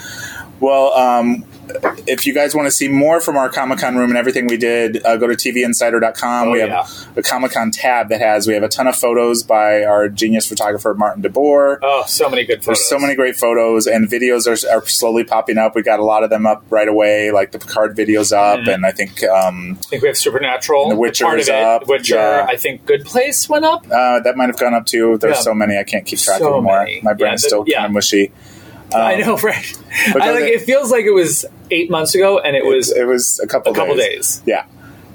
Well, 0.59 0.93
um, 0.93 1.43
if 2.07 2.25
you 2.25 2.33
guys 2.33 2.55
want 2.55 2.65
to 2.67 2.71
see 2.71 2.87
more 2.87 3.19
from 3.19 3.35
our 3.37 3.49
Comic 3.49 3.79
Con 3.79 3.95
room 3.95 4.09
and 4.09 4.17
everything 4.17 4.47
we 4.47 4.57
did, 4.57 5.05
uh, 5.05 5.17
go 5.17 5.27
to 5.27 5.33
TVInsider.com. 5.35 6.47
Oh, 6.47 6.51
we 6.51 6.59
have 6.59 6.69
yeah. 6.69 6.87
a 7.15 7.21
Comic 7.21 7.51
Con 7.51 7.71
tab 7.71 8.09
that 8.09 8.19
has 8.21 8.47
we 8.47 8.53
have 8.53 8.63
a 8.63 8.69
ton 8.69 8.87
of 8.87 8.95
photos 8.95 9.43
by 9.43 9.83
our 9.83 10.09
genius 10.09 10.47
photographer 10.47 10.93
Martin 10.93 11.21
DeBoer. 11.23 11.79
Oh, 11.81 12.03
so 12.07 12.29
many 12.29 12.45
good 12.45 12.63
photos. 12.63 12.79
There's 12.79 12.89
so 12.89 12.99
many 12.99 13.15
great 13.15 13.35
photos 13.35 13.87
and 13.87 14.07
videos 14.07 14.47
are, 14.47 14.75
are 14.77 14.85
slowly 14.87 15.23
popping 15.23 15.57
up. 15.57 15.75
We 15.75 15.81
got 15.83 15.99
a 15.99 16.03
lot 16.05 16.23
of 16.23 16.29
them 16.29 16.45
up 16.45 16.63
right 16.69 16.87
away, 16.87 17.31
like 17.31 17.51
the 17.51 17.59
Picard 17.59 17.95
videos 17.95 18.31
up, 18.31 18.59
Mm-hmm. 18.59 18.69
and 18.69 18.85
I 18.85 18.91
think 18.91 19.23
um, 19.25 19.77
I 19.79 19.87
think 19.87 20.01
we 20.03 20.07
have 20.07 20.17
Supernatural. 20.17 20.89
The 20.89 20.95
Witcher 20.95 21.25
part 21.25 21.39
is 21.39 21.49
of 21.49 21.55
it. 21.55 21.61
up, 21.61 21.87
Witcher. 21.87 22.15
yeah. 22.15 22.45
I 22.49 22.55
think 22.55 22.85
Good 22.85 23.05
Place 23.05 23.47
went 23.49 23.65
up. 23.65 23.85
uh, 23.91 24.19
that 24.21 24.35
might 24.35 24.47
have 24.47 24.57
gone 24.57 24.73
up 24.73 24.85
too. 24.85 25.17
There's 25.17 25.37
Yeah. 25.37 25.41
so 25.41 25.53
many 25.53 25.77
I 25.77 25.83
can't 25.83 26.05
keep 26.05 26.19
track 26.19 26.39
So 26.39 26.53
anymore. 26.53 26.79
many. 26.79 27.01
My 27.03 27.13
brain's 27.13 27.41
the- 27.43 27.49
still 27.49 27.65
kind 27.65 27.85
of 27.85 27.91
mushy. 27.91 28.31
I 28.95 29.15
Um, 29.15 29.21
know, 29.21 29.37
right? 29.43 29.77
I 30.15 30.31
like. 30.31 30.43
the- 30.43 30.53
It 30.53 30.61
feels 30.61 30.91
like 30.91 31.05
it 31.05 31.11
was 31.13 31.45
eight 31.71 31.89
months 31.91 32.15
ago, 32.15 32.39
and 32.39 32.55
it 32.55 32.65
was 32.65 32.91
it 32.91 33.05
was 33.05 33.39
a 33.43 33.47
couple 33.47 33.71
a 33.71 33.75
couple 33.75 33.95
days. 33.95 34.37
days. 34.37 34.41
Yeah. 34.45 34.65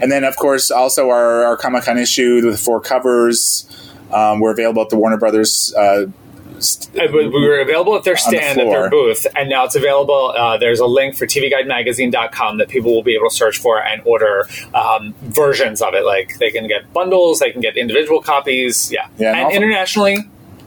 And 0.00 0.10
then, 0.10 0.24
of 0.24 0.34
course, 0.36 0.70
also 0.70 1.10
our, 1.10 1.44
our 1.44 1.56
Comic 1.56 1.84
Con 1.84 1.96
issue 1.96 2.40
with 2.44 2.58
four 2.58 2.80
covers. 2.80 3.64
Um, 4.12 4.40
we're 4.40 4.50
available 4.50 4.82
at 4.82 4.90
the 4.90 4.96
Warner 4.98 5.16
Brothers. 5.16 5.72
Uh, 5.76 6.06
st- 6.58 6.98
Uh, 7.00 7.06
We 7.12 7.28
we 7.28 7.48
were 7.48 7.60
available 7.60 7.94
at 7.96 8.02
their 8.04 8.14
the 8.14 8.20
stand 8.20 8.60
at 8.60 8.66
their 8.68 8.90
booth, 8.90 9.26
and 9.36 9.48
now 9.48 9.64
it's 9.64 9.76
available. 9.76 10.34
Uh, 10.36 10.58
there's 10.58 10.80
a 10.80 10.86
link 10.86 11.16
for 11.16 11.26
TVGuideMagazine.com 11.26 12.58
that 12.58 12.68
people 12.68 12.92
will 12.94 13.02
be 13.04 13.14
able 13.14 13.28
to 13.30 13.34
search 13.34 13.58
for 13.58 13.80
and 13.82 14.02
order 14.04 14.46
um, 14.74 15.14
versions 15.22 15.80
of 15.80 15.94
it. 15.94 16.04
Like 16.04 16.36
they 16.38 16.50
can 16.50 16.66
get 16.68 16.92
bundles, 16.92 17.38
they 17.38 17.52
can 17.52 17.60
get 17.60 17.76
individual 17.76 18.20
copies. 18.20 18.90
Yeah, 18.92 19.06
Yeah, 19.18 19.30
and 19.34 19.46
and 19.46 19.52
internationally, 19.54 20.18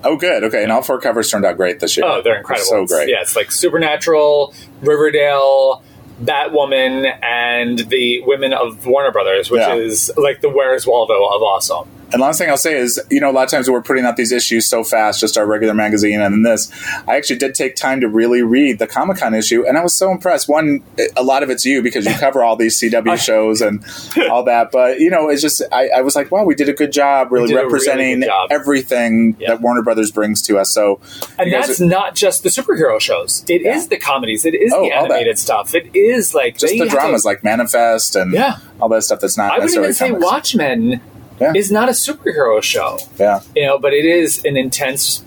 oh, 0.05 0.15
good. 0.17 0.43
Okay. 0.45 0.63
And 0.63 0.71
all 0.71 0.81
four 0.81 0.99
covers 0.99 1.29
turned 1.29 1.45
out 1.45 1.57
great 1.57 1.79
this 1.79 1.97
year. 1.97 2.05
oh, 2.05 2.21
they're 2.21 2.37
incredible. 2.37 2.65
So 2.67 2.85
great. 2.85 3.09
Yeah, 3.09 3.21
it's 3.21 3.35
like 3.35 3.51
Supernatural, 3.51 4.53
Riverdale. 4.81 5.83
Batwoman 6.23 7.13
and 7.21 7.77
the 7.79 8.21
Women 8.21 8.53
of 8.53 8.85
Warner 8.85 9.11
Brothers, 9.11 9.51
which 9.51 9.59
Yeah. 9.59 9.75
is 9.75 10.09
like 10.15 10.39
the 10.39 10.49
Where's 10.49 10.87
Waldo 10.87 11.25
of 11.25 11.41
awesome. 11.41 11.89
And 12.11 12.21
last 12.21 12.37
thing 12.37 12.49
I'll 12.49 12.57
say 12.57 12.77
is, 12.77 12.99
you 13.09 13.19
know, 13.19 13.29
a 13.29 13.33
lot 13.33 13.43
of 13.43 13.49
times 13.49 13.69
we're 13.69 13.81
putting 13.81 14.05
out 14.05 14.15
these 14.15 14.31
issues 14.31 14.65
so 14.65 14.83
fast, 14.83 15.19
just 15.19 15.37
our 15.37 15.45
regular 15.45 15.73
magazine 15.73 16.21
and 16.21 16.33
then 16.33 16.41
this. 16.43 16.71
I 17.07 17.15
actually 17.17 17.37
did 17.37 17.55
take 17.55 17.75
time 17.75 17.99
to 18.01 18.07
really 18.07 18.41
read 18.41 18.79
the 18.79 18.87
Comic 18.87 19.17
Con 19.17 19.33
issue, 19.33 19.65
and 19.67 19.77
I 19.77 19.81
was 19.83 19.93
so 19.97 20.11
impressed. 20.11 20.47
One, 20.47 20.83
a 21.17 21.23
lot 21.23 21.43
of 21.43 21.49
it's 21.49 21.65
you 21.65 21.81
because 21.81 22.05
you 22.05 22.13
cover 22.19 22.43
all 22.43 22.55
these 22.55 22.79
CW 22.79 23.17
shows 23.17 23.61
and 23.61 23.83
all 24.29 24.43
that, 24.43 24.71
but 24.71 24.99
you 24.99 25.09
know, 25.09 25.29
it's 25.29 25.41
just 25.41 25.61
I, 25.71 25.89
I 25.89 26.01
was 26.01 26.15
like, 26.15 26.31
wow, 26.31 26.43
we 26.43 26.55
did 26.55 26.69
a 26.69 26.73
good 26.73 26.91
job, 26.91 27.31
really 27.31 27.51
a 27.51 27.55
really 27.55 27.65
representing 27.65 28.21
job. 28.21 28.49
everything 28.51 29.35
Yeah. 29.39 29.49
that 29.49 29.61
Warner 29.61 29.81
Brothers 29.81 30.11
brings 30.11 30.41
to 30.43 30.57
us. 30.59 30.71
So, 30.71 30.99
And 31.39 31.51
that's 31.51 31.81
are- 31.81 31.85
not 31.85 32.15
just 32.15 32.43
the 32.43 32.49
superhero 32.49 32.99
shows. 32.99 33.43
It 33.49 33.61
is 33.65 33.83
Yeah. 33.83 33.89
the 33.89 33.97
comedies. 33.97 34.45
It 34.45 34.53
is 34.55 34.71
Oh, 34.73 34.83
the 34.83 34.91
animated 34.95 35.39
stuff. 35.39 35.73
It 35.73 35.89
is 35.95 36.33
like 36.33 36.57
just 36.57 36.73
the 36.77 36.85
dramas 36.87 37.25
a- 37.25 37.27
like 37.27 37.43
Manifest 37.43 38.15
and 38.15 38.31
Yeah. 38.33 38.57
all 38.79 38.89
that 38.89 39.03
stuff 39.03 39.19
that's 39.19 39.37
not 39.37 39.51
I 39.51 39.55
would 39.55 39.61
necessarily 39.63 39.87
even 39.89 39.95
say 39.95 40.07
comics. 40.09 40.25
Watchmen 40.25 41.01
Yeah. 41.39 41.51
is 41.55 41.71
not 41.71 41.89
a 41.89 41.91
superhero 41.93 42.61
show, 42.63 42.97
Yeah. 43.19 43.41
you 43.55 43.65
know, 43.65 43.77
but 43.77 43.93
it 43.93 44.05
is 44.05 44.43
an 44.45 44.55
intense 44.57 45.21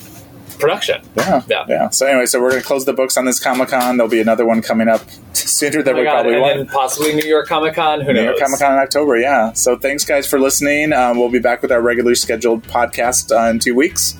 production. 0.58 1.02
Yeah, 1.16 1.42
Yeah. 1.48 1.64
yeah. 1.68 1.88
So 1.90 2.06
anyway, 2.06 2.26
so 2.26 2.40
we're 2.40 2.50
going 2.50 2.62
to 2.62 2.66
close 2.66 2.84
the 2.84 2.92
books 2.92 3.16
on 3.16 3.24
this 3.26 3.38
Comic 3.38 3.68
Con. 3.68 3.96
There'll 3.96 4.10
be 4.10 4.20
another 4.20 4.44
one 4.46 4.60
coming 4.62 4.88
up 4.88 5.02
sooner 5.32 5.78
Oh 5.78 5.82
than 5.82 5.94
my 5.94 6.00
we 6.00 6.04
God, 6.06 6.12
probably 6.14 6.32
and 6.34 6.42
want. 6.42 6.70
possibly 6.70 7.14
New 7.14 7.28
York 7.28 7.46
Comic 7.46 7.74
Con. 7.74 8.00
Who 8.00 8.08
New 8.08 8.14
knows? 8.14 8.24
York 8.24 8.38
Comic 8.38 8.58
Con 8.58 8.72
in 8.72 8.78
October, 8.78 9.16
yeah. 9.18 9.52
So 9.52 9.76
thanks, 9.76 10.04
guys, 10.04 10.26
for 10.26 10.40
listening. 10.40 10.92
Um, 10.92 11.18
we'll 11.18 11.28
be 11.30 11.38
back 11.38 11.62
with 11.62 11.70
our 11.70 11.80
regularly 11.80 12.16
scheduled 12.16 12.64
podcast 12.64 13.30
uh, 13.30 13.50
in 13.50 13.58
two 13.60 13.74
weeks. 13.74 14.16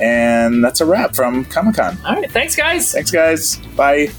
And 0.00 0.64
that's 0.64 0.80
a 0.80 0.86
wrap 0.86 1.14
from 1.14 1.44
Comic 1.44 1.76
Con. 1.76 1.98
All 2.04 2.14
right, 2.16 2.30
thanks, 2.30 2.56
guys. 2.56 2.92
Thanks, 2.92 3.10
guys. 3.10 3.56
Bye. 3.76 4.10